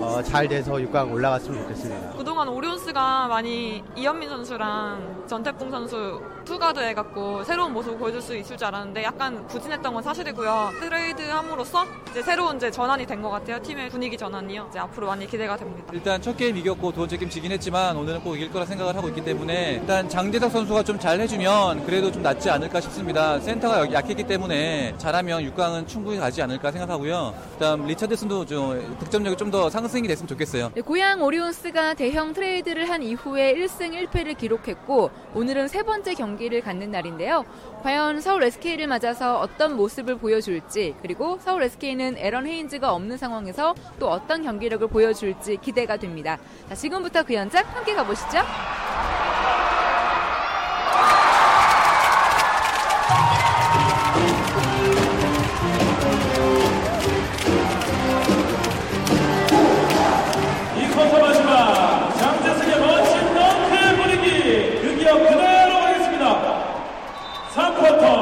어, 0.00 0.22
잘 0.22 0.48
돼서 0.48 0.72
6강 0.72 1.12
올라갔으면 1.12 1.62
좋겠습니다. 1.62 2.12
그동안 2.16 2.48
오리온스가 2.48 3.28
많이 3.28 3.82
이현민 3.96 4.28
선수랑 4.28 5.24
전태풍 5.28 5.70
선수 5.70 6.20
투가드 6.44 6.80
해갖고 6.80 7.44
새로운 7.44 7.72
모습을 7.72 7.98
보여줄 7.98 8.20
수 8.20 8.36
있을 8.36 8.56
줄 8.56 8.66
알았는데 8.66 9.04
약간 9.04 9.46
부진했던 9.46 9.94
건 9.94 10.02
사실이고요. 10.02 10.70
트레이드 10.80 11.22
함으로써 11.22 11.84
이제 12.10 12.20
새로운 12.22 12.56
이제 12.56 12.70
전환이 12.70 13.06
된 13.06 13.22
것 13.22 13.30
같아요. 13.30 13.62
팀의 13.62 13.88
분위기 13.90 14.16
전환이요. 14.18 14.66
이제 14.70 14.80
앞으로 14.80 15.06
많이 15.06 15.24
기대가 15.28 15.56
됩니다. 15.56 15.92
일단 15.92 16.20
첫 16.20 16.36
게임 16.36 16.56
이겼고 16.56 16.90
두 16.90 16.98
번째 16.98 17.16
게임 17.16 17.30
지긴 17.30 17.52
했지만 17.52 17.96
오늘은 17.96 18.20
꼭 18.22 18.34
이길 18.34 18.50
거라 18.50 18.64
생각을 18.66 18.96
하고 18.96 19.06
있기 19.08 19.22
때문에 19.24 19.74
일단 19.74 20.08
장재석 20.08 20.50
선수가 20.50 20.82
좀 20.82 20.98
잘 20.98 21.18
해주면 21.20 21.84
그래도 21.86 22.10
좀 22.12 22.22
낫지 22.22 22.48
않을까 22.50 22.80
싶습니다. 22.80 23.38
센터가 23.40 23.92
약했기 23.92 24.24
때문에 24.24 24.94
잘하면 24.98 25.42
6강은 25.50 25.86
충분히 25.88 26.18
가지 26.18 26.42
않을까 26.42 26.70
생각하고요. 26.72 27.34
일단 27.54 27.84
리차드슨도 27.86 28.44
좀 28.46 28.96
득점력이 28.98 29.36
좀 29.36 29.50
더 29.52 29.68
상승이 29.70 30.08
됐으면 30.08 30.28
좋겠어요. 30.28 30.72
네, 30.74 30.80
고양 30.80 31.22
오리온스가 31.22 31.94
대형 31.94 32.32
트레이드를 32.32 32.88
한 32.88 33.02
이후에 33.02 33.54
1승 33.54 33.92
1패를 34.06 34.36
기록했고 34.36 35.10
오늘은 35.34 35.68
세 35.68 35.82
번째 35.82 36.14
경기를 36.14 36.60
갖는 36.60 36.90
날인데요. 36.90 37.44
과연 37.82 38.20
서울 38.20 38.44
SK를 38.44 38.86
맞아서 38.86 39.40
어떤 39.40 39.76
모습을 39.76 40.16
보여줄지 40.16 40.94
그리고 41.02 41.38
서울 41.40 41.62
SK는 41.64 42.16
에런 42.18 42.46
헤인즈가 42.46 42.92
없는 42.92 43.16
상황에서 43.16 43.74
또 43.98 44.08
어떤 44.10 44.42
경기력을 44.42 44.86
보여줄지 44.88 45.58
기대가 45.62 45.96
됩니다. 45.96 46.38
자, 46.68 46.74
지금부터 46.74 47.22
그 47.22 47.34
현장 47.34 47.64
함께 47.66 47.94
가보시죠. 47.94 48.38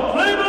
Play 0.08 0.39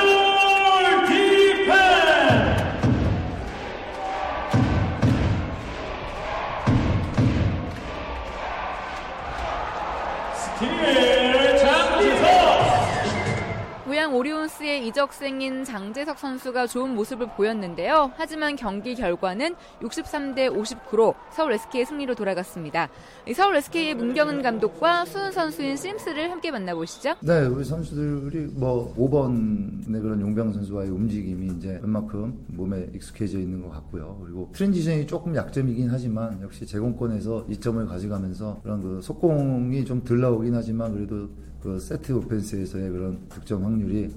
이적생인 15.02 15.64
장재석 15.64 16.20
선수가 16.20 16.68
좋은 16.68 16.94
모습을 16.94 17.30
보였는데요. 17.36 18.12
하지만 18.18 18.56
경기 18.56 18.94
결과는 18.94 19.56
63대 19.82 20.54
59로 20.56 21.16
서울 21.32 21.54
SK의 21.54 21.86
승리로 21.88 22.14
돌아갔습니다. 22.14 22.88
이 23.28 23.34
서울 23.34 23.56
SK의 23.56 23.96
문경은 23.96 24.44
감독과 24.44 25.06
수훈 25.06 25.32
선수인 25.32 25.76
심스를 25.76 26.30
함께 26.30 26.52
만나보시죠. 26.52 27.16
네, 27.22 27.46
우리 27.48 27.64
선수들이 27.64 28.54
뭐 28.54 28.94
5번의 28.96 30.02
그런 30.02 30.22
용병 30.22 30.54
선수와의 30.54 30.92
움직임이 30.92 31.48
이제 31.58 31.80
웬만큼 31.82 32.46
몸에 32.50 32.88
익숙해져 32.94 33.40
있는 33.40 33.64
것 33.64 33.70
같고요. 33.72 34.20
그리고 34.24 34.50
transition이 34.54 35.08
조금 35.08 35.36
약점이긴 35.36 35.90
하지만 35.90 36.40
역시 36.44 36.66
제공권에서 36.68 37.48
이점을 37.50 37.88
가져가면서 37.88 38.60
그런 38.62 38.82
그 38.82 39.02
속공이 39.02 39.84
좀 39.86 40.02
덜 40.04 40.20
나오긴 40.20 40.54
하지만 40.54 40.94
그래도 40.94 41.30
그 41.62 41.80
set 41.80 42.12
offense에서의 42.14 42.90
그런 42.90 43.20
득점 43.30 43.64
확률이 43.64 44.10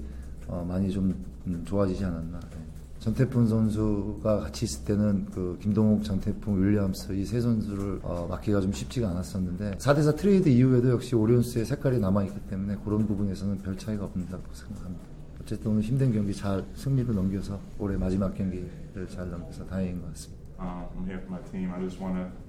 어, 0.47 0.65
많이 0.67 0.91
좀 0.91 1.15
음, 1.47 1.63
좋아지지 1.65 2.03
않았나. 2.05 2.39
네. 2.39 2.57
전태풍 2.99 3.47
선수가 3.47 4.39
같이 4.39 4.65
있을 4.65 4.85
때는 4.85 5.25
그 5.31 5.57
김동욱, 5.61 6.03
전태풍, 6.03 6.59
윌리엄스 6.63 7.11
이 7.13 7.23
세 7.25 7.39
선수를 7.39 7.99
어, 8.01 8.25
막기가 8.29 8.61
좀 8.61 8.71
쉽지가 8.71 9.09
않았었는데 9.09 9.77
4대4 9.77 10.15
트레이드 10.17 10.49
이후에도 10.49 10.89
역시 10.89 11.15
오리온스의 11.15 11.65
색깔이 11.65 11.99
남아있기 11.99 12.39
때문에 12.49 12.77
그런 12.83 13.05
부분에서는 13.05 13.59
별 13.59 13.77
차이가 13.77 14.05
없다고 14.05 14.43
생각합니다. 14.53 15.03
어쨌든 15.41 15.71
오늘 15.71 15.81
힘든 15.83 16.11
경기 16.11 16.33
잘 16.33 16.63
승리로 16.75 17.13
넘겨서 17.13 17.59
올해 17.77 17.95
마지막 17.97 18.33
경기를 18.33 18.67
잘 19.09 19.29
넘겨서 19.29 19.65
다행인 19.67 20.01
것 20.01 20.07
같습니다. 20.13 20.43
Um, 20.57 20.85
I'm 20.97 21.05
here 21.05 21.19
for 21.21 21.29
my 21.37 21.51
team. 21.51 21.69
I 21.71 21.79
just 21.81 22.01
want 22.01 22.15
to 22.15 22.44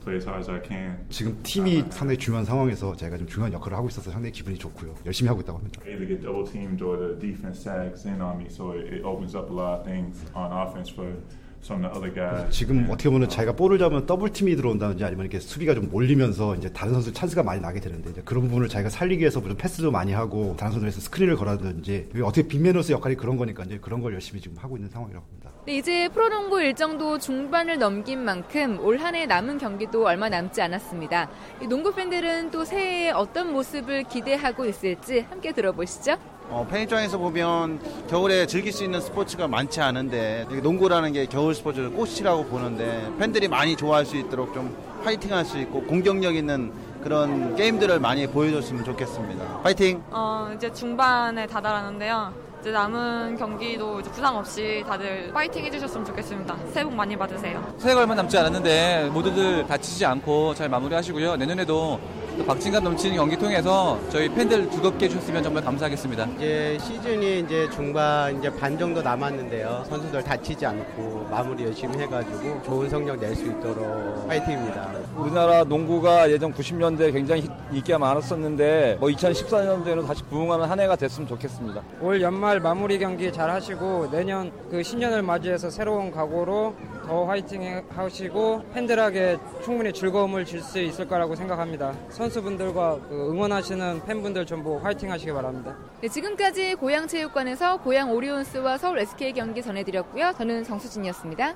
play 0.00 0.16
as 0.16 0.26
hard 0.26 0.40
as 0.40 0.50
I 0.50 0.60
can. 0.66 0.98
지금 1.10 1.38
팀이 1.42 1.84
상당히 1.90 2.18
중요한 2.18 2.44
상황에서 2.44 2.94
제가 2.96 3.16
좀 3.18 3.26
중요한 3.26 3.52
역할을 3.52 3.76
하고 3.76 3.88
있어서 3.88 4.10
상당히 4.10 4.32
기분이 4.32 4.58
좋고요. 4.58 4.94
열심히 5.06 5.28
하고 5.28 5.40
있다고 5.40 5.58
합니다. 5.58 5.80
Either 5.86 6.06
get 6.06 6.22
double 6.22 6.44
teamed 6.44 6.82
or 6.82 6.98
the 6.98 7.18
defense 7.18 7.60
sags 7.62 8.06
in 8.06 8.20
on 8.20 8.38
me, 8.38 8.46
so 8.48 8.72
it 8.72 9.02
opens 9.04 9.36
up 9.36 9.50
a 9.50 9.54
lot 9.54 9.80
of 9.80 9.84
things 9.84 10.24
on 10.34 10.50
offense 10.52 10.90
for 10.92 11.12
some 11.62 11.84
of 11.84 11.92
the 12.00 12.10
other 12.10 12.14
guys. 12.14 12.50
지금 12.56 12.86
어떻게 12.90 13.08
보면 13.10 13.28
자기가 13.28 13.52
볼을 13.56 13.78
잡으면 13.78 14.06
더블 14.06 14.30
팀이 14.32 14.56
들어온다든지 14.56 15.04
아니면 15.04 15.26
이렇게 15.26 15.40
수비가 15.40 15.74
좀 15.74 15.88
몰리면서 15.90 16.54
이제 16.56 16.72
다른 16.72 16.92
선수 16.94 17.12
찬스가 17.12 17.42
많이 17.42 17.60
나게 17.60 17.80
되는데 17.80 18.10
이제 18.10 18.22
그런 18.24 18.44
부분을 18.48 18.68
자기가 18.68 18.90
살리기 18.90 19.20
위해서 19.20 19.40
무슨 19.40 19.56
패스도 19.56 19.90
많이 19.90 20.12
하고 20.12 20.54
다른 20.58 20.72
선수에서 20.72 21.00
스크린을 21.00 21.36
걸어든지 21.36 22.08
어떻게 22.22 22.46
빅맨으로서 22.48 22.92
역할이 22.94 23.16
그런 23.16 23.36
거니까 23.36 23.64
이제 23.64 23.78
그런 23.78 24.00
걸 24.00 24.14
열심히 24.14 24.40
지금 24.40 24.56
하고 24.58 24.76
있는 24.76 24.88
상황이라고 24.90 25.24
봅니다. 25.26 25.50
네, 25.66 25.76
이제 25.76 26.08
프로농구 26.08 26.62
일정도 26.62 27.18
중반을 27.18 27.78
넘긴 27.78 28.20
만큼 28.24 28.78
올 28.80 28.98
한 28.98 29.14
해 29.14 29.26
남은 29.26 29.58
경기도 29.58 30.06
얼마 30.06 30.28
남지 30.28 30.62
않았습니다. 30.62 31.28
이 31.62 31.66
농구 31.66 31.92
팬들은 31.94 32.50
또 32.50 32.64
새해에 32.64 33.10
어떤 33.10 33.52
모습을 33.52 34.04
기대하고 34.04 34.64
있을지 34.64 35.20
함께 35.28 35.52
들어보시죠. 35.52 36.16
어, 36.50 36.66
팬 36.70 36.82
입장에서 36.82 37.18
보면 37.18 37.78
겨울에 38.08 38.46
즐길 38.46 38.72
수 38.72 38.82
있는 38.82 39.00
스포츠가 39.00 39.46
많지 39.48 39.80
않은데 39.82 40.46
농구라는 40.62 41.12
게 41.12 41.26
겨울 41.26 41.54
스포츠를 41.54 41.90
꽃이라고 41.90 42.46
보는데 42.46 43.10
팬들이 43.18 43.48
많이 43.48 43.76
좋아할 43.76 44.06
수 44.06 44.16
있도록 44.16 44.54
좀 44.54 44.74
파이팅 45.04 45.32
할 45.32 45.44
수 45.44 45.58
있고 45.58 45.82
공격력 45.82 46.34
있는 46.34 46.72
그런 47.02 47.54
게임들을 47.54 48.00
많이 48.00 48.26
보여줬으면 48.26 48.84
좋겠습니다. 48.84 49.60
파이팅! 49.62 50.02
어, 50.10 50.50
이제 50.56 50.72
중반에 50.72 51.46
다다랐는데요. 51.46 52.32
이제 52.60 52.72
남은 52.72 53.36
경기도 53.36 54.00
이제 54.00 54.10
부상 54.10 54.36
없이 54.36 54.82
다들 54.86 55.30
파이팅 55.32 55.64
해주셨으면 55.64 56.04
좋겠습니다. 56.06 56.56
새해 56.72 56.84
복 56.84 56.94
많이 56.94 57.16
받으세요. 57.16 57.62
새해가 57.78 58.00
얼마 58.00 58.14
남지 58.16 58.36
않았는데 58.36 59.10
모두들 59.12 59.66
다치지 59.68 60.04
않고 60.04 60.54
잘 60.54 60.68
마무리하시고요. 60.68 61.36
내년에도 61.36 62.00
또 62.27 62.27
박진감 62.46 62.82
넘치는 62.84 63.16
경기 63.16 63.36
통해서 63.36 63.98
저희 64.10 64.28
팬들 64.28 64.70
즐겁게 64.70 65.06
해주셨으면 65.06 65.42
정말 65.42 65.62
감사하겠습니다. 65.64 66.26
이제 66.36 66.78
시즌이 66.80 67.40
이제 67.40 67.68
중반 67.70 68.38
이제 68.38 68.50
반 68.54 68.78
정도 68.78 69.02
남았는데요. 69.02 69.84
선수들 69.88 70.22
다치지 70.22 70.64
않고 70.64 71.26
마무리 71.30 71.64
열심히 71.64 71.98
해가지고 71.98 72.62
좋은 72.64 72.88
성적 72.88 73.18
낼 73.18 73.34
수 73.34 73.44
있도록 73.46 74.26
파이팅입니다. 74.26 74.88
우리나라 75.16 75.62
농구가 75.64 76.28
예전 76.30 76.52
90년대 76.52 77.12
굉장히 77.12 77.46
인기가 77.70 77.98
많았었는데 77.98 78.96
뭐 78.98 79.08
2014년도에는 79.10 80.06
다시 80.06 80.22
부흥하는 80.24 80.64
한 80.66 80.80
해가 80.80 80.96
됐으면 80.96 81.28
좋겠습니다. 81.28 81.82
올 82.00 82.20
연말 82.22 82.60
마무리 82.60 82.98
경기 82.98 83.30
잘 83.32 83.50
하시고 83.50 84.10
내년 84.10 84.50
그 84.70 84.82
신년을 84.82 85.22
맞이해서 85.22 85.70
새로운 85.70 86.10
각오로 86.10 86.74
더 87.08 87.24
화이팅 87.24 87.82
하시고 87.88 88.62
팬들에게 88.74 89.38
충분히 89.64 89.94
즐거움을 89.94 90.44
줄 90.44 90.58
수 90.58 90.78
있을 90.78 91.08
거라고 91.08 91.34
생각합니다. 91.34 91.94
선수분들과 92.10 92.98
그 93.08 93.30
응원하시는 93.30 94.04
팬분들 94.04 94.44
전부 94.44 94.76
화이팅 94.76 95.10
하시기 95.10 95.32
바랍니다. 95.32 95.74
네, 96.02 96.08
지금까지 96.08 96.74
고양체육관에서 96.74 97.78
고양 97.78 98.10
오리온스와 98.12 98.76
서울 98.76 98.98
SK 98.98 99.32
경기 99.32 99.62
전해드렸고요. 99.62 100.32
저는 100.36 100.64
정수진이었습니다. 100.64 101.54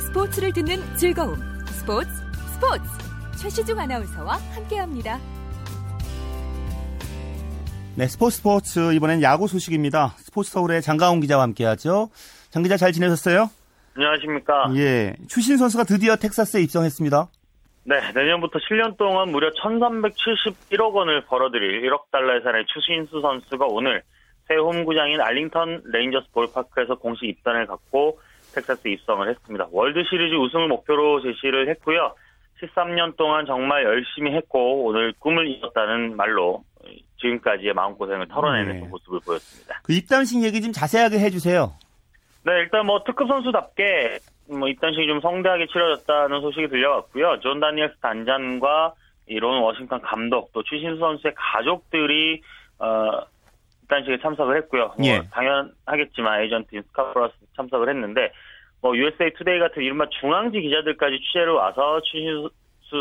스포츠를 0.00 0.52
듣는 0.52 0.82
즐거움. 0.96 1.36
스포츠, 1.66 2.08
스포츠. 2.54 2.82
최시중 3.40 3.78
아나운서와 3.78 4.36
함께합니다. 4.54 5.20
네, 7.98 8.08
스포츠 8.08 8.36
스포츠 8.36 8.92
이번엔 8.92 9.22
야구 9.22 9.48
소식입니다. 9.48 10.08
스포츠 10.18 10.50
서울의 10.50 10.82
장강훈 10.82 11.20
기자와 11.20 11.44
함께하죠. 11.44 12.10
장 12.50 12.62
기자 12.62 12.76
잘 12.76 12.92
지내셨어요? 12.92 13.48
안녕하십니까. 13.94 14.70
예, 14.76 15.14
추신수 15.28 15.56
선수가 15.56 15.84
드디어 15.84 16.14
텍사스에 16.16 16.60
입성했습니다. 16.60 17.28
네, 17.84 18.12
내년부터 18.14 18.58
7년 18.58 18.98
동안 18.98 19.30
무려 19.30 19.50
1,371억 19.52 20.92
원을 20.92 21.24
벌어들일 21.24 21.88
1억 21.88 22.10
달러 22.12 22.36
예산의 22.36 22.66
추신수 22.66 23.22
선수가 23.22 23.64
오늘 23.70 24.02
새 24.46 24.56
홈구장인 24.56 25.22
알링턴 25.22 25.84
레인저스 25.86 26.32
볼파크에서 26.32 26.96
공식 26.96 27.24
입단식을 27.24 27.66
갖고 27.66 28.20
텍사스 28.54 28.88
입성을 28.88 29.26
했습니다. 29.26 29.68
월드 29.70 30.04
시리즈 30.04 30.34
우승을 30.34 30.68
목표로 30.68 31.22
제시를 31.22 31.70
했고요. 31.70 32.14
13년 32.60 33.16
동안 33.16 33.46
정말 33.46 33.84
열심히 33.84 34.32
했고 34.34 34.84
오늘 34.84 35.12
꿈을 35.18 35.46
이뤘다는 35.48 36.16
말로 36.16 36.64
지금까지의 37.20 37.74
마음고생을 37.74 38.28
털어내는 38.28 38.80
네. 38.80 38.88
모습을 38.88 39.20
보였습니다. 39.24 39.80
그 39.82 39.92
입단식 39.92 40.42
얘기 40.44 40.60
좀 40.60 40.72
자세하게 40.72 41.18
해주세요. 41.18 41.72
네, 42.44 42.52
일단 42.60 42.86
뭐 42.86 43.02
특급 43.04 43.28
선수답게 43.28 44.18
뭐 44.48 44.68
입단식이 44.68 45.06
좀 45.06 45.20
성대하게 45.20 45.66
치러졌다는 45.66 46.40
소식이 46.40 46.68
들려왔고요. 46.68 47.40
존 47.40 47.60
다니엘스 47.60 47.96
단장과 48.00 48.94
이 49.26 49.35
론 49.35 49.60
워싱턴 49.62 50.00
감독 50.00 50.52
또 50.52 50.62
추신수 50.62 50.98
선수의 50.98 51.34
가족들이 51.34 52.42
어 52.78 53.22
입단식에 53.82 54.18
참석을 54.20 54.56
했고요. 54.58 54.94
뭐 54.98 55.06
예. 55.06 55.22
당연하겠지만 55.30 56.42
에이전트인 56.42 56.82
스캇 56.82 57.03
보라스도 57.03 57.34
참석을 57.56 57.88
했는데 57.88 58.32
뭐 58.86 58.96
USA 58.96 59.32
투데이 59.36 59.58
같은 59.58 59.82
이른바 59.82 60.06
중앙지 60.20 60.60
기자들까지 60.60 61.18
취재를 61.18 61.52
와서 61.54 62.00
추신수 62.02 62.50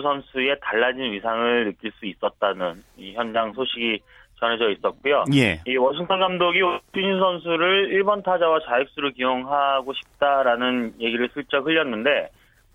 선수의 0.02 0.58
달라진 0.60 1.12
위상을 1.12 1.66
느낄 1.66 1.92
수 2.00 2.08
있었다는 2.08 2.82
이 2.98 3.14
현장 3.14 3.54
소식이 3.54 4.00
전해져 4.40 4.72
있었고요. 4.72 5.26
예. 5.36 5.62
이 5.68 5.78
워싱턴 5.78 6.20
감독이 6.20 6.60
추신수 6.92 7.20
선수를 7.20 7.90
1번 8.00 8.24
타자와 8.24 8.62
좌익수로 8.68 9.12
기용하고 9.12 9.94
싶다라는 9.94 10.96
얘기를 11.00 11.30
슬쩍 11.36 11.68
흘렸는데 11.68 12.30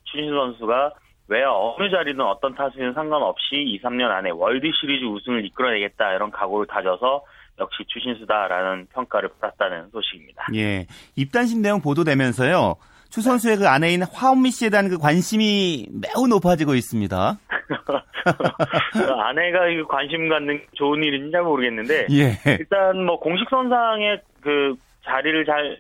추신수 0.05 0.33
선수가 0.33 0.93
왜 1.27 1.43
어느 1.43 1.91
자리든 1.91 2.21
어떤 2.21 2.55
타수는 2.55 2.93
상관없이 2.95 3.57
2, 3.57 3.81
3년 3.83 4.09
안에 4.09 4.31
월드 4.31 4.71
시리즈 4.81 5.05
우승을 5.05 5.45
이끌어내겠다 5.47 6.15
이런 6.15 6.31
각오를 6.31 6.69
다져서 6.69 7.25
역시 7.59 7.85
추신수다라는 7.89 8.87
평가를 8.93 9.31
받았다는 9.41 9.91
소식입니다. 9.91 10.47
예. 10.55 10.87
입단식 11.17 11.59
내용 11.59 11.81
보도되면서요. 11.81 12.77
추 13.11 13.21
선수의 13.23 13.57
그 13.57 13.69
아내인 13.69 14.03
화은미 14.03 14.51
씨에 14.51 14.71
대한 14.71 14.89
그 14.89 14.99
관심이 14.99 15.87
매우 15.91 16.27
높아지고 16.29 16.75
있습니다. 16.75 17.39
아내가 19.25 19.61
관심 19.89 20.29
갖는 20.29 20.59
게 20.59 20.67
좋은 20.75 21.03
일인지 21.03 21.33
잘 21.33 21.43
모르겠는데 21.43 22.07
예. 22.11 22.39
일단 22.59 23.05
뭐 23.05 23.19
공식 23.19 23.49
선상에 23.49 24.21
그 24.41 24.75
자리를 25.05 25.45
잘 25.45 25.79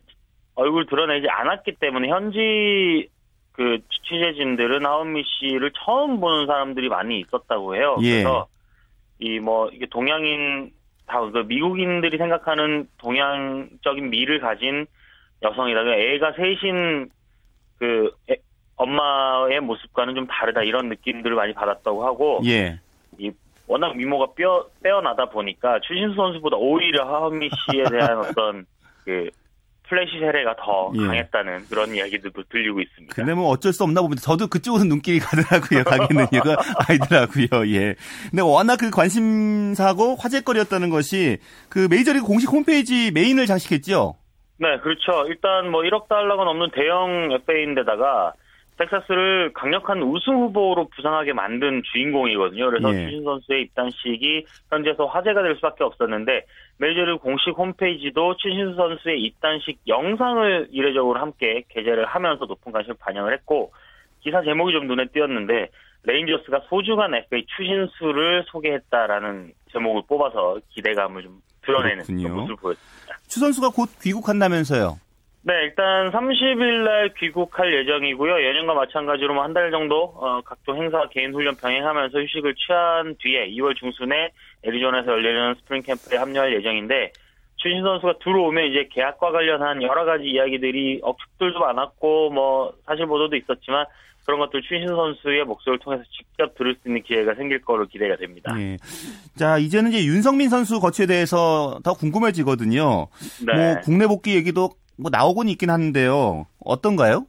얼굴 0.54 0.86
드러내지 0.86 1.28
않았기 1.28 1.76
때문에 1.80 2.08
현지 2.08 3.08
그 3.52 3.78
취재진들은 4.08 4.84
하은미 4.84 5.22
씨를 5.24 5.70
처음 5.84 6.20
보는 6.20 6.46
사람들이 6.46 6.88
많이 6.88 7.20
있었다고 7.20 7.76
해요. 7.76 7.96
예. 8.02 8.22
그래서 8.22 8.46
이 9.20 9.38
뭐 9.38 9.68
이게 9.72 9.86
동양인 9.86 10.70
다그 11.06 11.44
미국인들이 11.46 12.16
생각하는 12.18 12.88
동양적인 12.98 14.10
미를 14.10 14.40
가진 14.40 14.86
여성이다. 15.42 15.82
그 15.84 15.92
애가 15.92 16.32
셋인 16.32 17.10
그 17.80 18.10
애- 18.30 18.36
엄마의 18.76 19.60
모습과는 19.60 20.14
좀 20.14 20.26
다르다 20.26 20.62
이런 20.62 20.88
느낌들을 20.88 21.34
많이 21.34 21.52
받았다고 21.54 22.04
하고 22.06 22.40
예. 22.46 22.78
이 23.18 23.30
워낙 23.66 23.96
미모가 23.96 24.34
뼈 24.36 24.66
빼어나다 24.82 25.26
보니까 25.30 25.80
추신수 25.86 26.14
선수보다 26.14 26.56
오히려 26.56 27.04
하원미 27.04 27.50
씨에 27.50 27.84
대한 27.90 28.18
어떤 28.20 28.66
그 29.04 29.28
플래시 29.88 30.18
세례가 30.20 30.54
더 30.56 30.92
예. 30.94 31.06
강했다는 31.06 31.66
그런 31.68 31.94
이야기들도 31.94 32.44
들리고 32.48 32.80
있습니다. 32.80 33.14
근데 33.14 33.34
뭐 33.34 33.48
어쩔 33.48 33.72
수 33.72 33.82
없나 33.82 34.00
봅니다. 34.02 34.22
저도 34.22 34.46
그쪽으로 34.46 34.84
눈길이 34.84 35.18
가더라고요. 35.18 35.82
가게는요. 35.84 36.28
그 36.42 36.54
아이더라고요. 36.88 37.74
예. 37.74 37.96
근데 38.30 38.42
워낙 38.42 38.76
그 38.76 38.90
관심사고 38.90 40.14
화제거리였다는 40.16 40.90
것이 40.90 41.38
그 41.68 41.88
메이저리그 41.90 42.24
공식 42.24 42.50
홈페이지 42.50 43.10
메인을 43.10 43.46
장식했죠. 43.46 44.14
네, 44.60 44.78
그렇죠. 44.80 45.26
일단 45.26 45.70
뭐 45.70 45.80
1억 45.80 46.06
달러가 46.06 46.44
넘는 46.44 46.70
대형 46.72 47.32
FA인데다가 47.32 48.34
텍사스를 48.76 49.52
강력한 49.54 50.02
우승 50.02 50.34
후보로 50.34 50.88
부상하게 50.94 51.32
만든 51.32 51.82
주인공이거든요. 51.90 52.66
그래서 52.66 52.94
예. 52.94 53.04
추신 53.04 53.24
선수의 53.24 53.62
입단식이 53.62 54.44
현지에서 54.68 55.06
화제가 55.06 55.42
될 55.42 55.54
수밖에 55.56 55.82
없었는데 55.84 56.44
메이저리그 56.76 57.18
공식 57.18 57.56
홈페이지도 57.56 58.36
추신 58.36 58.74
선수의 58.74 59.22
입단식 59.22 59.80
영상을 59.86 60.68
이례적으로 60.70 61.18
함께 61.20 61.62
게재를 61.70 62.04
하면서 62.04 62.44
높은 62.44 62.70
관심을 62.70 62.96
반영을 63.00 63.32
했고 63.32 63.72
기사 64.20 64.42
제목이 64.42 64.72
좀 64.72 64.86
눈에 64.86 65.06
띄었는데 65.06 65.68
레인저스가 66.04 66.64
소중한 66.68 67.14
FA 67.14 67.46
추신수를 67.56 68.44
소개했다라는 68.48 69.52
제목을 69.72 70.02
뽑아서 70.06 70.58
기대감을 70.68 71.22
좀 71.22 71.40
드러내는 71.70 72.04
모습을 72.34 72.56
보였습니다. 72.56 73.18
추 73.28 73.40
선수가 73.40 73.70
곧 73.70 73.88
귀국한다면서요. 74.02 74.98
네, 75.42 75.54
일단 75.62 76.10
30일 76.10 76.84
날 76.84 77.14
귀국할 77.16 77.72
예정이고요. 77.72 78.42
예년과 78.44 78.74
마찬가지로 78.74 79.32
뭐 79.32 79.47
한 79.47 79.59
달 79.59 79.70
정도 79.70 80.12
어, 80.16 80.42
각종 80.44 80.76
행사 80.76 81.08
개인 81.08 81.32
훈련 81.32 81.56
병행하면서 81.56 82.18
휴식을 82.18 82.54
취한 82.56 83.14
뒤에 83.18 83.48
2월 83.52 83.74
중순에 83.74 84.32
애리조나에서 84.64 85.10
열리는 85.10 85.54
스프링 85.54 85.82
캠프에 85.82 86.18
합류할 86.18 86.54
예정인데 86.56 87.12
추신수 87.56 87.82
선수가 87.82 88.14
들어오면 88.22 88.66
이제 88.66 88.88
계약과 88.90 89.32
관련한 89.32 89.82
여러 89.82 90.04
가지 90.04 90.24
이야기들이 90.24 91.00
억측들도 91.02 91.58
많았고 91.58 92.30
뭐 92.30 92.74
사실 92.84 93.06
보도도 93.06 93.36
있었지만 93.36 93.86
그런 94.24 94.40
것들 94.40 94.62
추신 94.62 94.86
선수의 94.86 95.44
목소리를 95.44 95.80
통해서 95.80 96.04
직접 96.10 96.54
들을 96.54 96.76
수 96.76 96.88
있는 96.88 97.02
기회가 97.02 97.34
생길 97.34 97.60
거로 97.60 97.86
기대가 97.86 98.16
됩니다. 98.16 98.54
예. 98.58 98.76
자, 99.36 99.58
이제는 99.58 99.90
이제 99.90 100.04
윤성민 100.04 100.48
선수 100.48 100.80
거취에 100.80 101.06
대해서 101.06 101.80
더 101.82 101.94
궁금해지거든요. 101.94 103.08
네. 103.46 103.54
뭐 103.54 103.80
국내 103.82 104.06
복귀 104.06 104.34
얘기도 104.36 104.70
뭐 104.96 105.10
나오곤 105.10 105.48
있긴 105.48 105.70
하는데요. 105.70 106.46
어떤가요? 106.64 107.26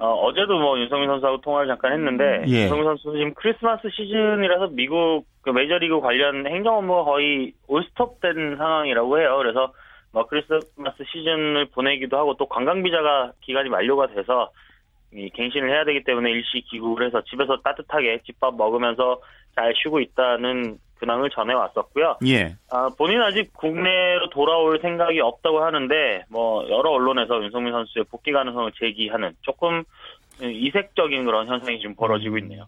어, 0.00 0.32
제도뭐 0.32 0.78
윤성민 0.78 1.08
선수하고 1.08 1.40
통화를 1.40 1.68
잠깐 1.68 1.92
했는데 1.92 2.44
예. 2.46 2.62
윤성민 2.62 2.84
선수 2.84 3.12
지금 3.12 3.34
크리스마스 3.34 3.88
시즌이라서 3.90 4.68
미국 4.72 5.24
그 5.42 5.50
메이저리그 5.50 6.00
관련 6.00 6.46
행정 6.46 6.78
업무가 6.78 7.04
거의 7.04 7.52
올스톱된 7.66 8.56
상황이라고 8.56 9.18
해요. 9.18 9.36
그래서 9.38 9.72
뭐 10.12 10.26
크리스마스 10.26 11.04
시즌을 11.12 11.66
보내기도 11.74 12.16
하고 12.16 12.34
또 12.36 12.46
관광 12.46 12.82
비자가 12.82 13.32
기간이 13.40 13.68
만료가 13.68 14.06
돼서 14.08 14.50
이 15.12 15.30
갱신을 15.30 15.70
해야 15.70 15.84
되기 15.84 16.04
때문에 16.04 16.30
일시 16.30 16.62
귀국을 16.70 17.06
해서 17.06 17.22
집에서 17.22 17.60
따뜻하게 17.62 18.20
집밥 18.26 18.56
먹으면서 18.56 19.20
잘 19.54 19.72
쉬고 19.82 20.00
있다는 20.00 20.78
근황을 20.98 21.30
전해 21.30 21.54
왔었고요. 21.54 22.18
예. 22.26 22.56
아, 22.70 22.88
본인 22.98 23.20
아직 23.22 23.52
국내로 23.54 24.28
돌아올 24.30 24.80
생각이 24.80 25.20
없다고 25.20 25.62
하는데 25.62 26.24
뭐 26.28 26.64
여러 26.68 26.90
언론에서 26.90 27.42
윤성민 27.42 27.72
선수의 27.72 28.04
복귀 28.10 28.32
가능성을 28.32 28.72
제기하는 28.78 29.32
조금 29.42 29.84
이색적인 30.40 31.24
그런 31.24 31.46
현상이 31.48 31.78
지금 31.78 31.94
벌어지고 31.94 32.38
있네요. 32.38 32.66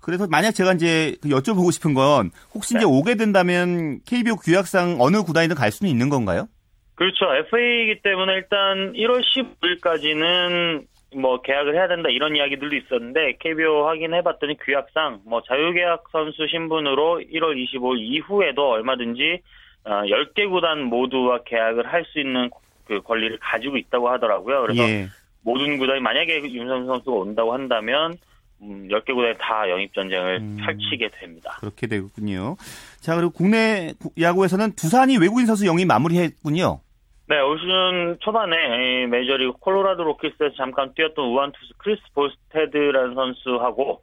그래서 0.00 0.26
만약 0.30 0.52
제가 0.52 0.72
이제 0.74 1.16
그 1.22 1.28
여쭤보고 1.28 1.72
싶은 1.72 1.94
건 1.94 2.30
혹시 2.54 2.76
이제 2.76 2.84
오게 2.84 3.16
된다면 3.16 4.00
KBO 4.06 4.36
규약상 4.36 4.96
어느 5.00 5.22
구단이든 5.22 5.56
갈 5.56 5.70
수는 5.70 5.90
있는 5.90 6.08
건가요? 6.08 6.48
그렇죠. 6.94 7.26
FA이기 7.46 8.02
때문에 8.02 8.34
일단 8.34 8.92
1월 8.92 9.22
15일까지는 9.22 10.84
뭐 11.16 11.40
계약을 11.40 11.74
해야 11.74 11.88
된다 11.88 12.08
이런 12.10 12.36
이야기들도 12.36 12.76
있었는데 12.76 13.36
KBO 13.40 13.86
확인해봤더니 13.86 14.58
규약상 14.58 15.20
뭐 15.24 15.42
자유계약 15.42 16.04
선수 16.12 16.46
신분으로 16.48 17.20
1월 17.32 17.56
25일 17.56 17.98
이후에도 18.00 18.70
얼마든지 18.70 19.40
어, 19.84 19.90
10개 20.02 20.50
구단 20.50 20.82
모두와 20.84 21.40
계약을 21.44 21.86
할 21.86 22.04
수 22.04 22.20
있는 22.20 22.50
그 22.84 23.00
권리를 23.02 23.38
가지고 23.40 23.76
있다고 23.76 24.08
하더라고요. 24.08 24.62
그래서 24.62 24.82
예. 24.88 25.08
모든 25.42 25.78
구단이 25.78 26.00
만약에 26.00 26.42
윤성민 26.42 26.86
선수가 26.86 27.16
온다고 27.16 27.52
한다면 27.52 28.14
음, 28.62 28.88
10개 28.90 29.14
구단이 29.14 29.34
다 29.38 29.68
영입 29.70 29.94
전쟁을 29.94 30.40
펼치게 30.64 31.08
됩니다. 31.20 31.56
그렇게 31.60 31.86
되군요. 31.86 32.56
자, 33.00 33.14
그리고 33.14 33.30
국내 33.30 33.92
구- 34.00 34.10
야구에서는 34.20 34.72
두산이 34.74 35.16
외국인 35.18 35.46
선수 35.46 35.66
영입 35.66 35.86
마무리했군요. 35.86 36.80
네, 37.28 37.40
올 37.40 37.58
시즌 37.58 38.16
초반에 38.20 39.02
이 39.02 39.06
메이저리그 39.06 39.52
콜로라도 39.60 40.02
로키스에서 40.02 40.54
잠깐 40.56 40.94
뛰었던 40.94 41.22
우완 41.22 41.52
투수 41.52 41.74
크리스 41.76 42.00
볼스테드라는 42.14 43.14
선수하고 43.14 44.00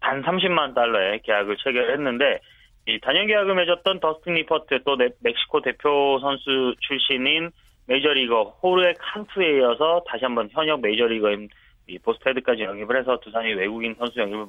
단 0.00 0.22
30만 0.22 0.74
달러의 0.74 1.20
계약을 1.20 1.58
체결했는데 1.58 2.40
이 2.88 2.98
단연 3.00 3.26
계약을 3.26 3.54
맺었던 3.56 4.00
더스틴 4.00 4.34
니퍼트 4.34 4.84
또 4.84 4.96
네- 4.96 5.10
멕시코 5.20 5.60
대표 5.60 6.18
선수 6.22 6.74
출신인 6.80 7.50
메이저리거 7.88 8.56
호르헤 8.62 8.94
칸투에 8.98 9.58
이어서 9.58 10.02
다시 10.08 10.24
한번 10.24 10.48
현역 10.50 10.80
메이저리거인 10.80 11.50
이 11.88 11.98
볼스테드까지 11.98 12.62
영입을 12.62 12.98
해서 12.98 13.20
두산이 13.20 13.52
외국인 13.52 13.94
선수 13.98 14.18
영입을 14.18 14.46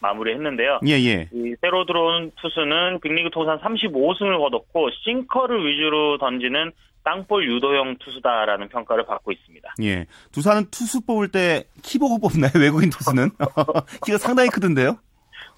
마, 0.00 0.08
마무리했는데요. 0.10 0.80
예, 0.86 0.92
예. 0.92 1.28
이 1.32 1.54
새로 1.60 1.84
들어온 1.86 2.30
투수는 2.40 3.00
빅리그 3.00 3.30
통산 3.30 3.58
35승을 3.60 4.38
거뒀고 4.38 4.90
싱커를 5.04 5.66
위주로 5.66 6.18
던지는 6.18 6.72
땅볼 7.04 7.48
유도형 7.48 7.96
투수다라는 7.98 8.68
평가를 8.68 9.06
받고 9.06 9.30
있습니다. 9.32 9.74
예. 9.82 10.06
두산은 10.32 10.70
투수 10.70 11.04
뽑을 11.06 11.28
때 11.28 11.64
키 11.82 11.98
보고 11.98 12.18
뽑나요? 12.18 12.50
외국인 12.60 12.90
투수는? 12.90 13.30
키가 14.04 14.18
상당히 14.18 14.48
크던데요? 14.50 14.98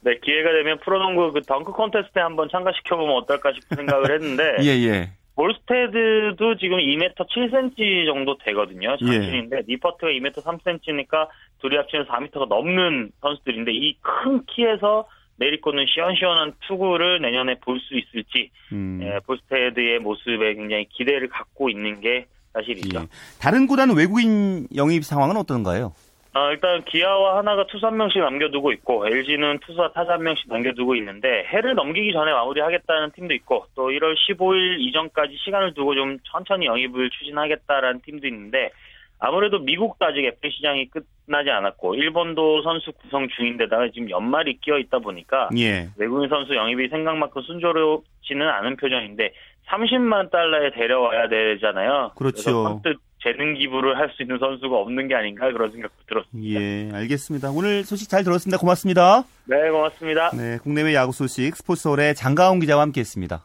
네, 0.03 0.19
기회가 0.23 0.53
되면 0.53 0.79
프로농구 0.81 1.33
그 1.33 1.43
덩크 1.43 1.73
콘테스트에 1.73 2.23
한번 2.23 2.49
참가시켜보면 2.53 3.17
어떨까 3.17 3.51
싶은 3.53 3.79
생각을 3.79 4.13
했는데 4.15 4.57
예, 4.63 4.69
예. 4.87 5.11
볼스테드도 5.39 6.57
지금 6.59 6.79
2m 6.79 7.15
7cm 7.15 8.07
정도 8.07 8.37
되거든요. 8.39 8.97
예. 9.01 9.07
장신인데 9.07 9.63
니퍼트가 9.69 10.09
2m 10.11 10.33
3cm니까 10.35 11.29
둘이 11.61 11.77
합치면 11.77 12.07
4m가 12.07 12.49
넘는 12.49 13.13
선수들인데 13.21 13.71
이 13.73 13.97
큰 14.03 14.45
키에서 14.47 15.07
내리꽂는 15.37 15.85
시원시원한 15.87 16.55
투구를 16.67 17.21
내년에 17.23 17.55
볼 17.61 17.79
수 17.79 17.97
있을지 17.97 18.51
음. 18.73 18.99
예, 19.03 19.21
볼스테드의 19.25 20.01
모습에 20.01 20.55
굉장히 20.55 20.87
기대를 20.91 21.29
갖고 21.29 21.71
있는 21.71 22.01
게 22.01 22.27
사실이죠. 22.53 22.99
예. 23.01 23.07
다른 23.41 23.69
구단 23.69 23.95
외국인 23.97 24.67
영입 24.75 25.05
상황은 25.05 25.37
어떤가요? 25.37 25.93
어, 26.39 26.53
일단 26.53 26.85
기아와 26.85 27.39
하나가 27.39 27.67
투수 27.67 27.85
한 27.85 27.97
명씩 27.97 28.21
남겨두고 28.21 28.71
있고 28.73 29.09
LG는 29.09 29.59
투수와 29.67 29.91
타자 29.93 30.13
한 30.13 30.23
명씩 30.23 30.49
남겨두고 30.49 30.95
있는데 30.95 31.45
해를 31.49 31.75
넘기기 31.75 32.13
전에 32.13 32.33
마무리하겠다는 32.33 33.11
팀도 33.11 33.35
있고 33.35 33.67
또 33.75 33.89
1월 33.89 34.15
15일 34.15 34.79
이전까지 34.79 35.37
시간을 35.45 35.75
두고 35.75 35.97
좀 35.97 36.19
천천히 36.31 36.67
영입을 36.67 37.11
추진하겠다라는 37.11 38.03
팀도 38.03 38.29
있는데 38.29 38.71
아무래도 39.19 39.59
미국도 39.59 40.07
아직 40.07 40.25
FA 40.25 40.53
시장이 40.53 40.89
끝나지 40.91 41.51
않았고 41.51 41.97
일본도 41.97 42.63
선수 42.63 42.93
구성 42.93 43.27
중인데다가 43.29 43.89
지금 43.93 44.09
연말이 44.09 44.59
끼어 44.61 44.79
있다 44.79 45.01
보니까 45.01 45.49
예. 45.59 45.89
외국인 45.97 46.29
선수 46.29 46.55
영입이 46.55 46.89
생각만큼 46.89 47.43
순조롭지는 47.43 48.49
않은 48.49 48.77
표정인데 48.77 49.33
30만 49.67 50.31
달러에 50.31 50.71
데려와야 50.71 51.29
되잖아요. 51.29 52.13
그렇죠. 52.17 52.81
재능 53.23 53.55
기부를 53.55 53.97
할 53.97 54.11
수 54.17 54.23
있는 54.23 54.39
선수가 54.39 54.75
없는 54.77 55.09
게 55.09 55.15
아닌가 55.15 55.51
그런 55.53 55.71
생각도 55.73 55.97
들었습니다. 56.09 56.61
예, 56.61 56.91
알겠습니다. 56.93 57.51
오늘 57.51 57.85
소식 57.85 58.09
잘 58.09 58.25
들었습니다. 58.25 58.59
고맙습니다. 58.59 59.25
네, 59.47 59.71
고맙습니다. 59.71 60.31
네, 60.37 60.59
국내외 60.63 60.95
야구 60.95 61.13
소식 61.13 61.57
스포츠홀의 61.57 62.15
장가온 62.15 62.61
기자와 62.61 62.83
함께했습니다. 62.83 63.43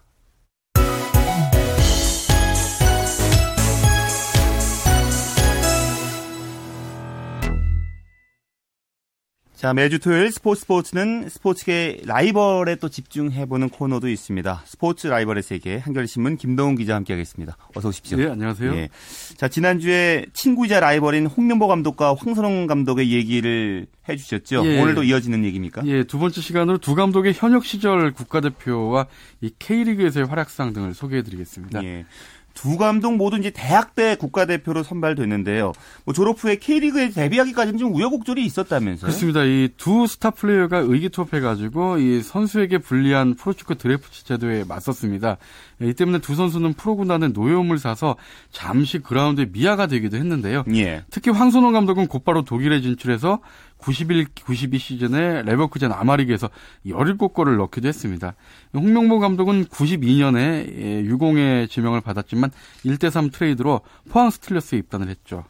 자, 9.64 9.74
매주 9.74 9.98
토요일 9.98 10.30
스포츠 10.30 10.60
스포츠는 10.60 11.30
스포츠계 11.30 12.02
라이벌에 12.04 12.76
또 12.76 12.90
집중해보는 12.90 13.70
코너도 13.70 14.10
있습니다. 14.10 14.62
스포츠 14.66 15.08
라이벌의 15.08 15.42
세계 15.42 15.78
한겨레신문 15.78 16.36
김동훈 16.36 16.76
기자와 16.76 16.98
함께하겠습니다. 16.98 17.56
어서 17.74 17.88
오십시오. 17.88 18.18
네, 18.18 18.28
안녕하세요. 18.28 18.76
예. 18.76 18.90
자, 19.38 19.48
지난주에 19.48 20.26
친구이자 20.34 20.82
라이벌인 20.82 21.28
홍명보 21.28 21.68
감독과 21.68 22.14
황선홍 22.14 22.68
감독의 22.68 23.14
얘기를 23.14 23.88
해주셨죠. 24.10 24.66
예. 24.66 24.82
오늘도 24.82 25.04
이어지는 25.04 25.46
얘기입니까? 25.46 25.84
예, 25.86 26.04
두 26.04 26.20
번째 26.20 26.42
시간으로 26.42 26.78
두 26.80 26.94
감독의 26.94 27.32
현역 27.34 27.64
시절 27.64 28.12
국가대표와 28.12 29.08
이 29.40 29.50
K리그에서의 29.60 30.26
활약상 30.26 30.74
등을 30.74 30.94
소개해드리겠습니다. 30.94 31.86
예. 31.86 32.06
두 32.54 32.78
감독 32.78 33.16
모두 33.18 33.38
이제 33.38 33.50
대학 33.50 33.96
때 33.96 34.16
국가대표로 34.16 34.84
선발됐는데요. 34.84 35.74
뭐 36.06 36.14
졸업 36.14 36.44
후에 36.44 36.56
K리그에 36.58 37.10
데뷔하기까지는 37.10 37.80
좀 37.80 37.94
우여곡절이 37.96 38.46
있었다면서요? 38.46 39.08
그렇습니다. 39.10 39.44
이 39.44 39.70
두 39.78 40.08
스타 40.08 40.30
플레이어가 40.30 40.78
의기투합해가지고 40.80 41.98
이 41.98 42.22
선수에게 42.22 42.78
불리한 42.78 43.36
프로축구 43.36 43.76
드래프트 43.76 44.24
제도에 44.24 44.64
맞섰습니다. 44.68 45.38
예, 45.82 45.88
이 45.90 45.94
때문에 45.94 46.20
두 46.20 46.36
선수는 46.36 46.74
프로구단의 46.74 47.30
노여움을 47.34 47.78
사서 47.80 48.16
잠시 48.52 49.00
그라운드에 49.00 49.48
미아가 49.52 49.88
되기도 49.88 50.18
했는데요. 50.18 50.64
예. 50.76 51.04
특히 51.10 51.32
황선홍 51.32 51.74
감독은 51.74 52.08
곧바로 52.08 52.44
독일에 52.44 52.82
진출해서 52.82 53.40
91, 53.84 54.28
92 54.46 54.78
시즌에 54.78 55.42
레버쿠젠 55.44 55.92
아마리그에서 55.92 56.50
17골을 56.86 57.58
넣기도 57.58 57.90
했습니다. 57.90 58.34
홍명보 58.74 59.20
감독은 59.20 59.66
92년에 59.66 61.04
유공의 61.04 61.68
지명을 61.68 62.00
받았지만 62.00 62.52
1대3 62.86 63.34
트레이드로 63.34 63.82
포항 64.10 64.30
스틸러스에 64.30 64.80
입단을 64.80 65.10
했죠. 65.10 65.44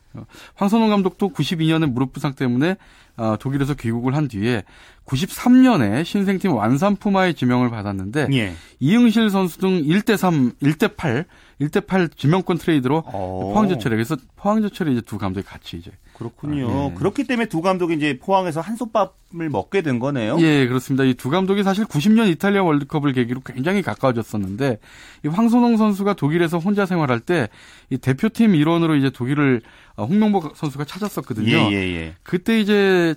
황선홍 0.56 0.90
감독도 0.90 1.30
92년에 1.30 1.92
무릎 1.92 2.14
부상 2.14 2.34
때문에 2.34 2.78
어, 3.18 3.36
독일에서 3.40 3.76
귀국을 3.76 4.16
한 4.16 4.28
뒤에 4.28 4.64
93년에 5.06 6.04
신생팀 6.04 6.54
완산 6.54 6.96
푸마의 6.96 7.36
지명을 7.36 7.70
받았는데 7.70 8.28
예. 8.34 8.54
이흥실 8.80 9.30
선수 9.30 9.60
등 9.60 9.84
1대3, 9.84 10.56
1대8, 10.60 11.26
1대8 11.62 12.18
지명권 12.18 12.58
트레이드로 12.58 13.04
포항제철에 13.04 13.96
그래서 13.96 14.16
포항제철에 14.36 14.92
이제 14.92 15.02
두 15.02 15.20
감독이 15.20 15.46
같이 15.46 15.78
이제 15.78 15.92
그렇군요. 16.24 16.70
아, 16.70 16.90
예. 16.92 16.94
그렇기 16.96 17.26
때문에 17.26 17.48
두 17.50 17.62
감독이 17.62 17.96
이제 17.96 18.18
포항에서 18.22 18.62
한솥밥을 18.62 19.50
먹게 19.50 19.82
된 19.82 20.00
거네요. 20.00 20.38
예, 20.40 20.66
그렇습니다. 20.68 21.04
이 21.04 21.14
두 21.14 21.30
감독이 21.30 21.64
사실 21.64 21.86
90년 21.86 22.28
이탈리아 22.30 22.64
월드컵을 22.64 23.14
계기로 23.14 23.42
굉장히 23.46 23.82
가까워졌었는데 23.82 24.80
이 25.26 25.28
황선홍 25.28 25.78
선수가 25.78 26.14
독일에서 26.14 26.58
혼자 26.60 26.86
생활할 26.86 27.20
때 27.20 27.48
이 27.90 27.98
대표팀 27.98 28.56
일원으로 28.56 28.96
이제 28.96 29.10
독일을 29.10 29.62
어, 29.62 29.83
홍명보 29.98 30.52
선수가 30.56 30.86
찾았었거든요. 30.86 31.52
예, 31.52 31.72
예, 31.72 31.76
예. 31.96 32.16
그때 32.24 32.60
이제 32.60 33.16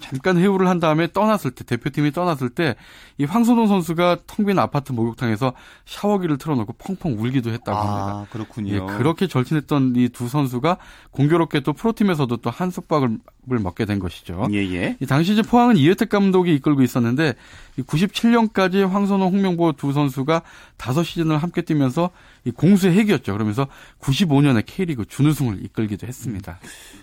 잠깐 0.00 0.38
회유를 0.38 0.68
한 0.68 0.80
다음에 0.80 1.12
떠났을 1.12 1.50
때 1.50 1.64
대표팀이 1.64 2.12
떠났을 2.12 2.48
때 2.50 2.74
이 3.18 3.24
황선홍 3.24 3.68
선수가 3.68 4.18
텅 4.26 4.44
빈 4.44 4.58
아파트 4.58 4.92
목욕탕에서 4.92 5.52
샤워기를 5.86 6.36
틀어놓고 6.36 6.74
펑펑 6.74 7.16
울기도 7.18 7.50
했다고 7.50 7.78
합니다. 7.78 8.04
아, 8.12 8.26
그렇군요. 8.30 8.74
예, 8.74 8.78
그렇게 8.96 9.26
절친했던 9.28 9.94
이 9.96 10.08
두 10.08 10.28
선수가 10.28 10.76
공교롭게 11.12 11.60
또 11.60 11.72
프로팀에서도 11.72 12.36
또 12.38 12.50
한 12.50 12.70
솥밥을 12.70 13.18
먹게 13.46 13.84
된 13.84 13.98
것이죠. 13.98 14.48
예, 14.52 14.58
예. 14.74 14.96
이 15.00 15.06
당시 15.06 15.32
이제 15.32 15.42
포항은 15.42 15.76
이혜택 15.76 16.08
감독이 16.08 16.54
이끌고 16.54 16.82
있었는데 16.82 17.34
97년까지 17.80 18.86
황선홍, 18.88 19.32
홍명보 19.32 19.72
두 19.72 19.92
선수가 19.92 20.42
다섯 20.76 21.02
시즌을 21.02 21.38
함께 21.38 21.62
뛰면서 21.62 22.10
이 22.44 22.50
공수의 22.50 22.94
핵이었죠. 22.94 23.32
그러면서 23.32 23.66
95년에 24.00 24.62
K리그 24.66 25.04
준우승을 25.06 25.64
이끌기도 25.64 26.06
했습니다. 26.06 26.13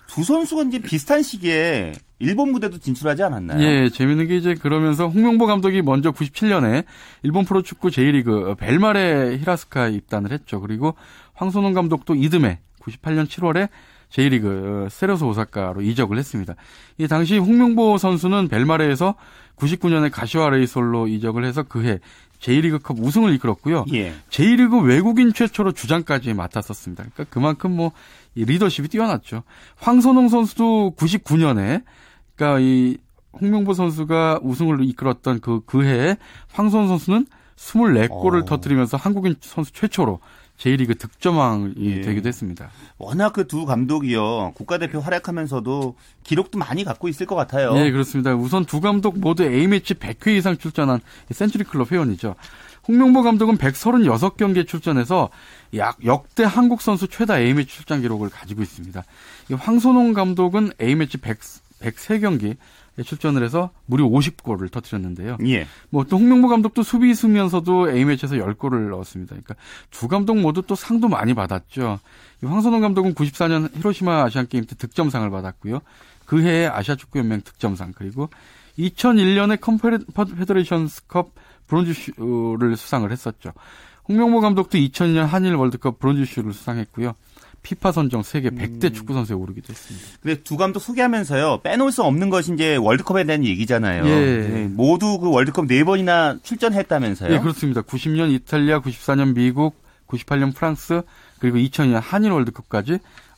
두 0.08 0.24
선수가 0.24 0.64
이제 0.64 0.80
비슷한 0.80 1.24
시기에 1.24 1.94
일본 2.20 2.52
무대도 2.52 2.78
진출하지 2.78 3.24
않았나요? 3.24 3.62
예, 3.64 3.90
재밌는 3.90 4.28
게 4.28 4.38
이제 4.38 4.56
그러면서 4.56 5.08
홍명보 5.08 5.46
감독이 5.46 5.82
먼저 5.82 6.12
97년에 6.12 6.86
일본 7.24 7.46
프로축구 7.46 7.92
J리그 7.92 8.56
벨마레 8.58 9.38
히라스카에 9.38 9.92
입단을 9.92 10.32
했죠. 10.32 10.60
그리고 10.62 10.96
황선홍 11.34 11.74
감독도 11.74 12.16
이듬해 12.16 12.60
98년 12.82 13.28
7월에 13.28 13.70
J리그 14.10 14.90
세레소 14.92 15.28
오사카로 15.30 15.82
이적을 15.82 16.18
했습니다. 16.18 16.56
이 16.98 17.08
당시 17.08 17.38
홍명보 17.38 17.98
선수는 17.98 18.50
벨마레에서 18.50 19.16
99년에 19.56 20.12
가시와 20.12 20.50
레이솔로 20.50 21.08
이적을 21.08 21.46
해서 21.46 21.64
그해 21.64 22.00
J리그컵 22.40 22.98
우승을 23.00 23.34
이끌었고요. 23.36 23.86
예. 23.94 24.14
J리그 24.30 24.82
외국인 24.82 25.32
최초로 25.32 25.72
주장까지 25.74 26.34
맡았었습니다. 26.34 27.04
그러니까 27.14 27.26
그만큼 27.30 27.76
뭐 27.76 27.92
리더십이 28.36 28.88
뛰어났죠. 28.88 29.44
황선홍 29.78 30.30
선수도 30.30 30.94
99년에 30.98 31.84
그러니까 32.36 32.60
이 32.60 32.98
홍명보 33.40 33.74
선수가 33.74 34.40
우승을 34.44 34.84
이끌었던 34.84 35.40
그, 35.40 35.62
그 35.66 35.84
해에 35.84 36.18
황선홍 36.52 36.88
선수는 36.88 37.26
24골을 37.58 38.42
어. 38.42 38.46
터뜨리면서 38.46 38.98
한국인 38.98 39.36
선수 39.42 39.72
최초로 39.72 40.20
J리그 40.58 40.96
득점왕이 40.96 41.74
예. 41.80 42.02
되기도 42.02 42.28
했습니다. 42.28 42.70
워낙 43.00 43.34
그 43.34 43.48
두 43.48 43.66
감독이요. 43.66 44.52
국가대표 44.54 45.00
활약하면서도 45.00 45.96
기록도 46.24 46.60
많이 46.60 46.84
갖고 46.84 47.08
있을 47.08 47.26
것 47.26 47.36
같아요. 47.36 47.74
네, 47.74 47.90
그렇습니다. 47.90 48.36
우선 48.36 48.66
두 48.66 48.80
감독 48.80 49.20
모두 49.20 49.44
A매치 49.44 49.96
100회 49.96 50.38
이상 50.38 50.58
출전한 50.58 51.00
센츄리 51.32 51.64
클럽 51.64 51.92
회원이죠. 51.92 52.36
홍명보 52.88 53.22
감독은 53.22 53.58
136경기에 53.58 54.68
출전해서 54.68 55.30
약 55.76 56.04
역대 56.06 56.44
한국 56.44 56.82
선수 56.82 57.08
최다 57.08 57.40
A매치 57.40 57.70
출전 57.70 58.02
기록을 58.02 58.30
가지고 58.30 58.62
있습니다. 58.62 59.04
이 59.50 59.54
황선홍 59.54 60.14
감독은 60.14 60.72
A매치 60.82 61.18
100, 61.18 61.40
103경기 61.82 62.58
에 63.00 63.04
출전을 63.04 63.42
해서 63.42 63.70
무려 63.86 64.04
50골을 64.06 64.70
터뜨렸는데요. 64.70 65.38
예. 65.48 65.66
뭐또 65.92 66.18
홍명보 66.18 66.50
감독도 66.50 66.84
수비수면서도 66.84 67.90
A매치에서 67.90 68.36
10골을 68.36 68.90
넣었습니다. 68.90 69.30
그러니까 69.30 69.56
두 69.90 70.10
감독 70.10 70.38
모두 70.38 70.62
또 70.62 70.76
상도 70.76 71.08
많이 71.08 71.34
받았죠. 71.34 72.00
이 72.44 72.46
황선홍 72.46 72.82
감독은 72.82 73.16
94년 73.16 73.74
히로시마 73.78 74.24
아시안 74.24 74.48
게임 74.50 74.66
때 74.66 74.76
득점상을 74.76 75.30
받았고요. 75.30 75.80
그 76.26 76.42
해에 76.42 76.68
아시아 76.68 76.98
축구 76.98 77.20
연맹 77.20 77.42
득점상 77.42 77.94
그리고 77.96 78.30
2001년에 78.78 79.62
컨페더레이션스컵 79.62 81.34
브론즈슈를 81.72 82.76
수상을 82.76 83.10
했었죠. 83.10 83.54
홍명보 84.08 84.42
감독도 84.42 84.78
2002년 84.78 85.26
한일 85.26 85.56
월드컵 85.56 86.00
브론즈슈를 86.00 86.54
수상했고요. 86.54 87.14
피파 87.64 87.92
선정 87.92 88.24
세계 88.24 88.50
100대 88.50 88.94
축구 88.94 89.14
선수에 89.14 89.36
오르기도 89.36 89.72
했습니다. 89.72 90.08
근데 90.22 90.42
두 90.42 90.58
감독 90.58 90.80
소개하면서요. 90.80 91.60
빼놓을 91.62 91.92
수 91.92 92.02
없는 92.04 92.32
것이 92.32 92.54
이제 92.54 92.76
월드컵에 92.76 93.24
대한 93.24 93.46
얘기잖아요. 93.46 94.06
예. 94.06 94.48
네, 94.48 94.68
모두 94.68 95.20
그 95.20 95.30
월드컵 95.30 95.68
네 95.68 95.84
번이나 95.84 96.38
출전했다면서요. 96.42 97.34
예, 97.34 97.40
그렇습니다. 97.40 97.82
90년 97.82 98.32
이탈리아, 98.32 98.82
94년 98.82 99.36
미국, 99.36 99.76
98년 100.08 100.56
프랑스, 100.56 101.04
그리고 101.40 101.58
2000년 101.58 102.02
한일 102.02 102.32
월드컵까지 102.32 102.98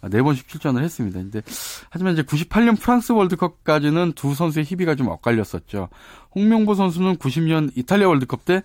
네 0.10 0.22
번씩 0.22 0.47
출전을 0.47 0.84
했습니다. 0.84 1.20
근데 1.20 1.41
하지만 1.89 2.14
이제 2.14 2.24
98년 2.24 2.80
프랑스 2.80 3.12
월드컵까지는 3.12 4.14
두 4.14 4.34
선수의 4.36 4.66
희비가 4.66 4.95
좀 4.95 5.08
엇갈렸었죠. 5.08 5.89
홍명보 6.36 6.76
선수는 6.76 7.18
90년 7.18 7.72
이탈리아 7.76 8.08
월드컵 8.08 8.45
때 8.45 8.64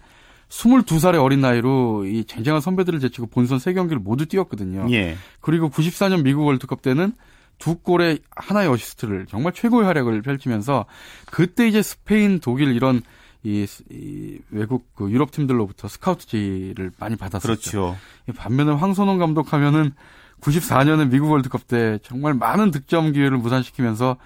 22살의 0.48 1.22
어린 1.22 1.40
나이로 1.40 2.06
이 2.06 2.24
쟁쟁한 2.24 2.60
선배들을 2.60 3.00
제치고 3.00 3.26
본선 3.26 3.58
3경기를 3.58 3.98
모두 3.98 4.26
뛰었거든요. 4.26 4.86
예. 4.90 5.16
그리고 5.40 5.68
94년 5.68 6.22
미국 6.22 6.46
월드컵 6.46 6.82
때는 6.82 7.12
두 7.58 7.76
골에 7.76 8.18
하나의 8.34 8.68
어시스트를 8.68 9.26
정말 9.26 9.52
최고의 9.52 9.84
활약을 9.84 10.22
펼치면서 10.22 10.86
그때 11.26 11.66
이제 11.68 11.82
스페인, 11.82 12.40
독일 12.40 12.74
이런 12.74 13.02
이, 13.42 13.66
이 13.90 14.38
외국 14.50 14.94
그 14.94 15.10
유럽 15.10 15.30
팀들로부터 15.30 15.88
스카우트 15.88 16.26
제의를 16.26 16.92
많이 16.98 17.16
받았었죠. 17.16 17.46
그렇죠. 17.46 17.96
반면에 18.36 18.72
황선홍 18.72 19.18
감독 19.18 19.52
하면은 19.52 19.92
94년에 20.40 21.10
미국 21.10 21.30
월드컵 21.30 21.66
때 21.66 21.98
정말 22.02 22.34
많은 22.34 22.70
득점 22.70 23.12
기회를 23.12 23.38
무산시키면서 23.38 24.16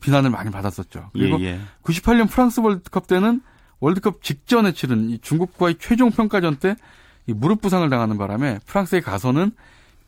비난을 0.00 0.30
많이 0.30 0.50
받았었죠. 0.50 1.10
그리고 1.12 1.40
예, 1.40 1.46
예. 1.46 1.60
98년 1.82 2.28
프랑스 2.30 2.60
월드컵 2.60 3.06
때는 3.06 3.40
월드컵 3.80 4.22
직전에 4.22 4.72
치른 4.72 5.10
이 5.10 5.18
중국과의 5.18 5.76
최종 5.78 6.10
평가전 6.10 6.56
때 6.56 6.74
이 7.26 7.32
무릎 7.32 7.62
부상을 7.62 7.88
당하는 7.88 8.18
바람에 8.18 8.58
프랑스에 8.66 9.00
가서는 9.00 9.52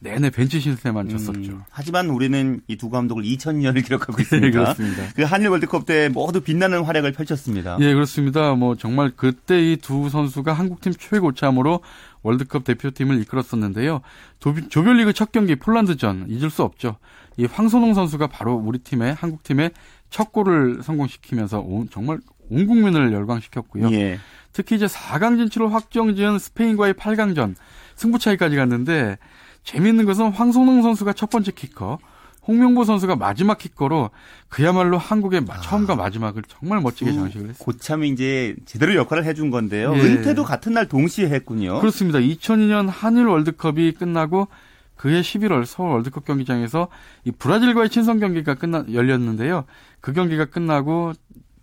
내내 0.01 0.28
벤치 0.28 0.61
신세만 0.61 1.09
쳤었죠. 1.09 1.53
음, 1.53 1.62
하지만 1.70 2.11
우리는 2.11 2.61
이 2.68 2.76
두 2.76 2.90
감독을 2.90 3.22
2000년을 3.22 3.82
기록하고 3.82 4.16
있습니다. 4.20 4.47
네, 4.47 4.51
그렇습니다. 4.53 5.03
그 5.16 5.22
한일 5.22 5.49
월드컵 5.49 5.86
때 5.86 6.11
모두 6.11 6.42
빛나는 6.42 6.84
활약을 6.84 7.12
펼쳤습니다. 7.12 7.78
예, 7.80 7.94
그렇습니다. 7.94 8.55
뭐 8.55 8.76
정말 8.76 9.12
그때 9.16 9.72
이 9.72 9.76
두 9.78 10.11
선수가 10.11 10.53
한국팀 10.53 10.92
최고참으로 10.99 11.80
월드컵 12.26 12.64
대표팀을 12.64 13.20
이끌었었는데요. 13.22 14.00
조 14.40 14.82
별리그 14.82 15.12
첫 15.12 15.30
경기 15.30 15.54
폴란드전 15.54 16.26
잊을 16.28 16.50
수 16.50 16.64
없죠. 16.64 16.96
이 17.36 17.44
황선홍 17.44 17.94
선수가 17.94 18.26
바로 18.26 18.54
우리 18.54 18.78
팀의 18.78 19.14
한국 19.14 19.44
팀의 19.44 19.70
첫 20.10 20.32
골을 20.32 20.82
성공시키면서 20.82 21.60
온, 21.60 21.88
정말 21.90 22.18
온 22.50 22.66
국민을 22.66 23.12
열광시켰고요. 23.12 23.92
예. 23.92 24.18
특히 24.52 24.74
이제 24.74 24.86
4강 24.86 25.36
진출을 25.36 25.72
확정지은 25.72 26.38
스페인과의 26.40 26.94
8강전 26.94 27.54
승부 27.94 28.18
차이까지 28.18 28.56
갔는데 28.56 29.18
재미있는 29.62 30.04
것은 30.04 30.30
황선홍 30.30 30.82
선수가 30.82 31.12
첫 31.12 31.30
번째 31.30 31.52
키커, 31.52 31.98
홍명보 32.47 32.84
선수가 32.84 33.16
마지막 33.16 33.59
키커로 33.59 34.11
그야말로 34.49 34.99
한국의 34.99 35.42
아. 35.49 35.61
처음과 35.61 35.97
마지막을 35.97 36.42
정말 36.49 36.80
멋지게 36.80 37.12
장식을 37.12 37.49
했습니다. 37.51 37.64
고참이 37.64 38.09
이제 38.11 38.55
제대로 38.64 38.94
역할을 38.94 39.24
해준 39.24 39.51
건데요. 39.51 39.94
예. 39.97 40.01
은퇴도 40.01 40.44
같은 40.44 40.72
날 40.72 40.86
동시에 40.86 41.28
했군요. 41.28 41.80
그렇습니다. 41.80 42.18
2002년 42.18 42.88
한일 42.88 43.26
월드컵이 43.26 43.92
끝나고 43.92 44.49
그해 44.97 45.20
11월 45.20 45.66
서울 45.66 45.90
월드컵 45.90 46.24
경기장에서 46.24 46.88
이 47.24 47.30
브라질과의 47.30 47.90
친선 47.90 48.18
경기가 48.18 48.55
끝나 48.55 48.84
열렸는데요. 48.92 49.64
그 50.01 50.12
경기가 50.12 50.47
끝나고 50.47 51.12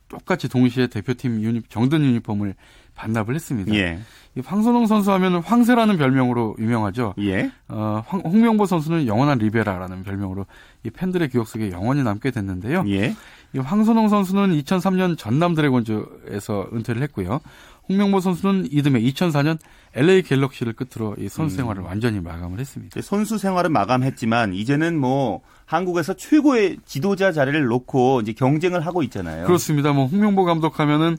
똑같이 0.07 0.47
동시에 0.47 0.87
대표팀 0.87 1.41
유니 1.41 1.63
정든 1.69 2.03
유니폼을 2.03 2.55
반납을 2.95 3.35
했습니다. 3.35 3.73
예. 3.75 3.99
이 4.35 4.41
황선홍 4.43 4.87
선수 4.87 5.11
하면 5.11 5.41
황새라는 5.41 5.97
별명으로 5.97 6.55
유명하죠. 6.57 7.13
예. 7.19 7.51
어, 7.67 8.03
황, 8.07 8.21
홍명보 8.21 8.65
선수는 8.65 9.05
영원한 9.05 9.37
리베라라는 9.37 10.03
별명으로 10.03 10.45
이 10.83 10.89
팬들의 10.89 11.29
기억 11.29 11.47
속에 11.47 11.71
영원히 11.71 12.03
남게 12.03 12.31
됐는데요. 12.31 12.83
예. 12.87 13.15
이 13.55 13.59
황선홍 13.59 14.09
선수는 14.09 14.59
2003년 14.61 15.17
전남 15.17 15.53
드래곤즈에서 15.53 16.69
은퇴를 16.73 17.03
했고요. 17.03 17.41
홍명보 17.89 18.19
선수는 18.21 18.67
이듬해 18.71 19.01
2004년 19.01 19.59
LA 19.93 20.23
갤럭시를 20.23 20.73
끝으로 20.73 21.15
이 21.19 21.27
선수 21.29 21.57
생활을 21.57 21.83
음. 21.83 21.85
완전히 21.85 22.19
마감을 22.21 22.59
했습니다. 22.59 22.99
선수 23.01 23.37
생활은 23.37 23.71
마감했지만 23.71 24.53
이제는 24.53 24.97
뭐 24.97 25.41
한국에서 25.65 26.13
최고의 26.13 26.77
지도자 26.85 27.31
자리를 27.31 27.63
놓고 27.65 28.21
이제 28.21 28.33
경쟁을 28.33 28.85
하고 28.85 29.03
있잖아요. 29.03 29.45
그렇습니다. 29.45 29.91
뭐 29.91 30.07
홍명보 30.07 30.45
감독하면은 30.45 31.17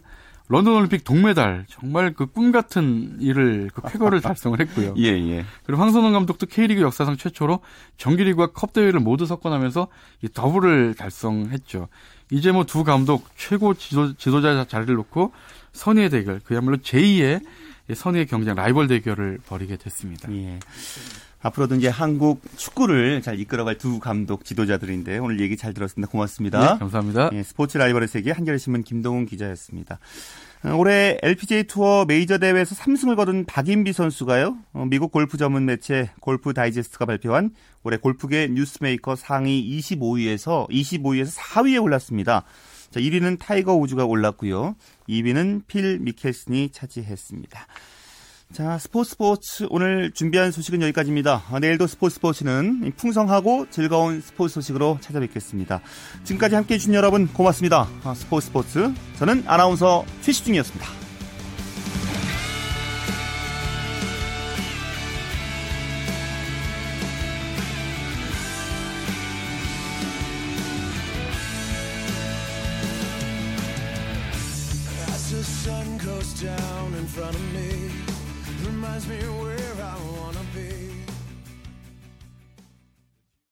런던 0.49 0.75
올림픽 0.75 1.05
동메달 1.05 1.65
정말 1.69 2.13
그 2.13 2.27
꿈 2.27 2.53
같은 2.53 3.17
일을 3.21 3.71
그 3.75 3.81
쾌거를 3.83 4.21
달성을 4.23 4.61
했고요. 4.61 4.95
예, 4.99 5.05
예. 5.09 5.45
그리고 5.65 5.81
황선홍 5.83 6.13
감독도 6.13 6.47
K리그 6.47 6.83
역사상 6.83 7.17
최초로 7.17 7.61
정규리그와 7.97 8.49
컵 8.49 8.73
대회를 8.73 9.01
모두 9.01 9.25
섞어나면서 9.27 9.89
이 10.23 10.29
더블을 10.29 10.95
달성했죠. 10.95 11.89
이제 12.31 12.53
뭐 12.53 12.65
두 12.65 12.85
감독 12.85 13.27
최고 13.37 13.75
지도, 13.75 14.15
지도자 14.17 14.65
자리를 14.67 14.95
놓고 14.95 15.33
선의의 15.73 16.11
대결, 16.11 16.41
그야말로 16.41 16.79
제2의 16.79 17.43
선의의 17.93 18.27
경쟁 18.27 18.55
라이벌 18.55 18.87
대결을 18.89 19.39
벌이게 19.47 19.77
됐습니다. 19.77 20.33
예. 20.33 20.59
앞으로도 21.45 21.75
이제 21.75 21.89
한국 21.89 22.41
축구를 22.57 23.21
잘 23.21 23.39
이끌어갈 23.39 23.77
두 23.77 23.99
감독 23.99 24.47
지도자들인데 24.47 25.19
오늘 25.19 25.41
얘기 25.41 25.59
잘 25.59 25.75
들었습니다. 25.75 26.11
고맙습니다. 26.11 26.73
네, 26.73 26.79
감사합니다. 26.79 27.31
예, 27.35 27.43
스포츠 27.43 27.77
라이벌의 27.77 28.09
세계 28.09 28.31
한겨레신문 28.31 28.83
김동훈 28.83 29.27
기자였습니다. 29.27 29.99
어, 30.65 30.75
올해 30.75 31.19
LPGA 31.23 31.65
투어 31.65 32.07
메이저 32.07 32.39
대회에서 32.39 32.75
3승을 32.75 33.17
거둔 33.17 33.45
박인비 33.45 33.93
선수가요. 33.93 34.57
어, 34.73 34.87
미국 34.89 35.13
골프 35.13 35.37
전문 35.37 35.67
매체 35.67 36.11
골프 36.21 36.55
다이제스트가 36.55 37.05
발표한 37.05 37.51
올해 37.83 37.99
골프계 37.99 38.49
뉴스메이커 38.49 39.15
상위 39.15 39.79
25위에서 39.79 40.67
25위에서 40.71 41.39
4위에 41.39 41.83
올랐습니다. 41.83 42.45
자, 42.95 43.01
1위는 43.01 43.41
타이거 43.41 43.75
우즈가 43.75 44.05
올랐고요. 44.05 44.77
2위는 45.09 45.63
필 45.67 45.99
미켈슨이 45.99 46.71
차지했습니다. 46.71 47.67
자, 48.53 48.79
스포츠 48.79 49.11
스포츠 49.11 49.67
오늘 49.69 50.13
준비한 50.13 50.53
소식은 50.53 50.81
여기까지입니다. 50.81 51.43
아, 51.51 51.59
내일도 51.59 51.89
스포츠 51.89 52.15
스포츠는 52.15 52.93
풍성하고 52.97 53.67
즐거운 53.71 54.21
스포츠 54.21 54.55
소식으로 54.55 54.99
찾아뵙겠습니다. 55.01 55.81
지금까지 56.23 56.55
함께 56.55 56.75
해 56.75 56.79
주신 56.79 56.95
여러분 56.95 57.27
고맙습니다. 57.27 57.89
아, 58.05 58.15
스포츠 58.15 58.47
스포츠 58.47 58.95
저는 59.19 59.43
아나운서 59.49 60.05
최시중이었습니다. 60.21 61.04